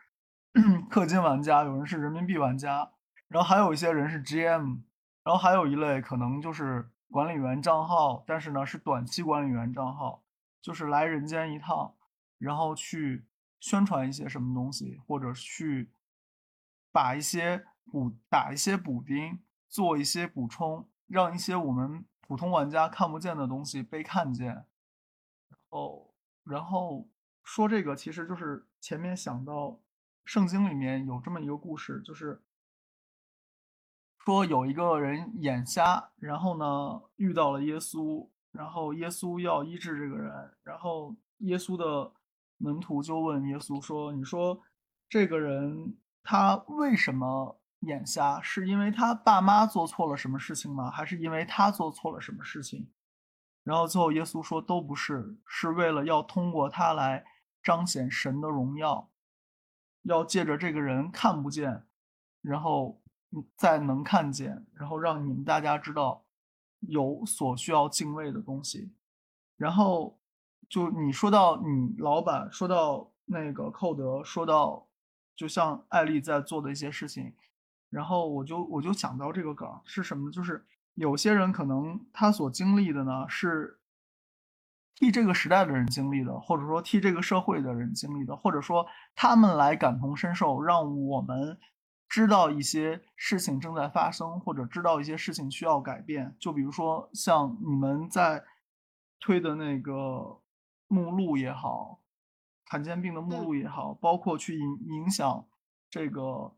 [0.91, 2.91] 氪金玩家，有人是人民币玩家，
[3.30, 4.80] 然后还有一些人是 GM。
[5.24, 10.21] 然后还有一类可能就是管理员账号，但是呢是短期管理员账号，
[10.61, 11.95] 就是来人间一趟，
[12.38, 13.26] 然后去
[13.61, 15.93] 宣传一些什么东西，或者去
[16.91, 24.65] 把一些补打一些补丁，做一些补充，让一些我们普通玩家看不见的东西被看见。
[25.69, 26.07] 哦，
[26.43, 27.07] 然后
[27.43, 29.80] 说这个其实就是前面想到
[30.26, 32.41] 圣经里面有这么一个故事，就是。
[34.26, 40.32] 说有一个人眼瞎，然后呢遇到了耶稣，然后耶稣要医治这个人，
[40.63, 42.13] 然后耶稣的
[42.57, 44.61] 门徒就问耶稣说：“你说
[45.09, 48.41] 这个人他为什么眼瞎？
[48.41, 50.89] 是因为他爸妈做错了什么事情吗？
[50.89, 52.89] 还是因为他做错了什么事情？”
[53.65, 57.26] 然后最后耶稣说：“都不是，是为了要通过他来
[57.61, 59.09] 彰显神的荣耀，
[60.03, 61.86] 要借着这个人看不见，
[62.41, 63.01] 然后。”
[63.56, 66.24] 在能看见，然后让你们大家知道
[66.82, 68.92] 有所需要敬畏的东西。
[69.58, 70.20] 然后
[70.70, 74.88] 就你说到你老板，说到那个寇德，说到
[75.36, 77.34] 就像艾丽在做的一些事情，
[77.90, 80.30] 然后我就我就想到这个梗是什么？
[80.30, 80.66] 就是
[80.96, 83.80] 有些人可能他所经历的呢，是
[84.96, 91.58] 替这个时代的人经历的，或者说替这个社会的人经历的，或者说他们来感同身受，让我们。
[92.14, 98.43] 知道一些事情正在发生，或者知道一些事情需要改变，就比如说像你们在
[99.20, 100.39] 推的那个
[100.88, 102.01] 目录也好，
[102.66, 105.47] 罕见病的目录也好，包括去影影响
[105.89, 106.53] 这个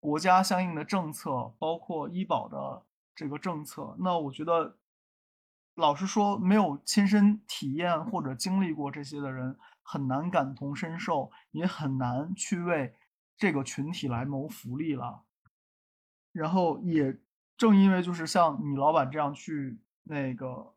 [0.00, 2.82] 国家相应的政策，包括医保的
[3.14, 3.94] 这个政策。
[4.00, 4.78] 那我觉得，
[5.76, 12.96] 老实说，没有亲身体验或者经历过这些的人，很难感同身受，也很难去为。
[13.38, 15.22] 这个群体来谋福利了，
[16.32, 17.18] 然后也
[17.56, 20.74] 正因为就是像你老板这样去那个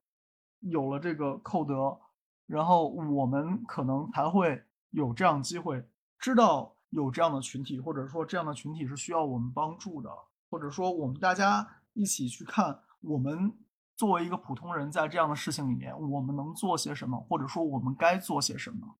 [0.59, 1.99] 有了这个扣德，
[2.45, 5.83] 然后我们可能才会有这样机会
[6.19, 10.09] 知道有这样的群体，或者说这样的群体是需要我们帮助的，
[10.49, 13.57] 或者说我们大家一起去看，我们
[13.95, 18.97] 作为一个普通人在这样的事情里面，我们能做些什么，或者说我们该做些什么。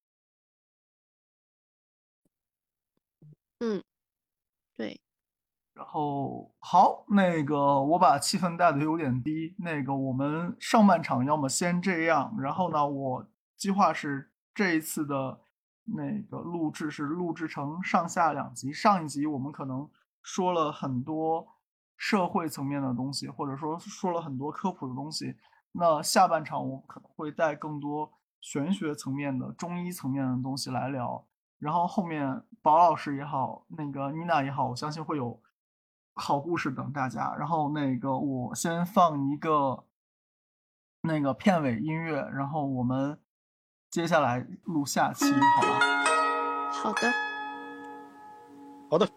[3.61, 3.81] 嗯，
[4.75, 4.99] 对。
[5.73, 9.55] 然后好，那个我把气氛带的有点低。
[9.59, 15.39] 那个我们上半场要么先这样，然后呢，我计划是这一次的
[15.85, 18.73] 那个录制是录制成上下两集。
[18.73, 19.89] 上一集我们可能
[20.23, 21.47] 说了很多
[21.95, 25.35] 社会层面的东西，或者说说了很多科普的东西。
[25.71, 31.25] 那下半场我可能会带更多玄学层面的、中医层面的东西来聊。
[31.61, 35.39] 然后后面宝老师也好，那个妮娜也好，我相信会有
[36.15, 37.35] 好故事等大家。
[37.37, 39.85] 然后那个我先放一个
[41.01, 43.19] 那个片尾音乐，然后我们
[43.91, 45.79] 接下来录下期，好吧？
[46.71, 47.11] 好的，
[48.89, 49.07] 好的。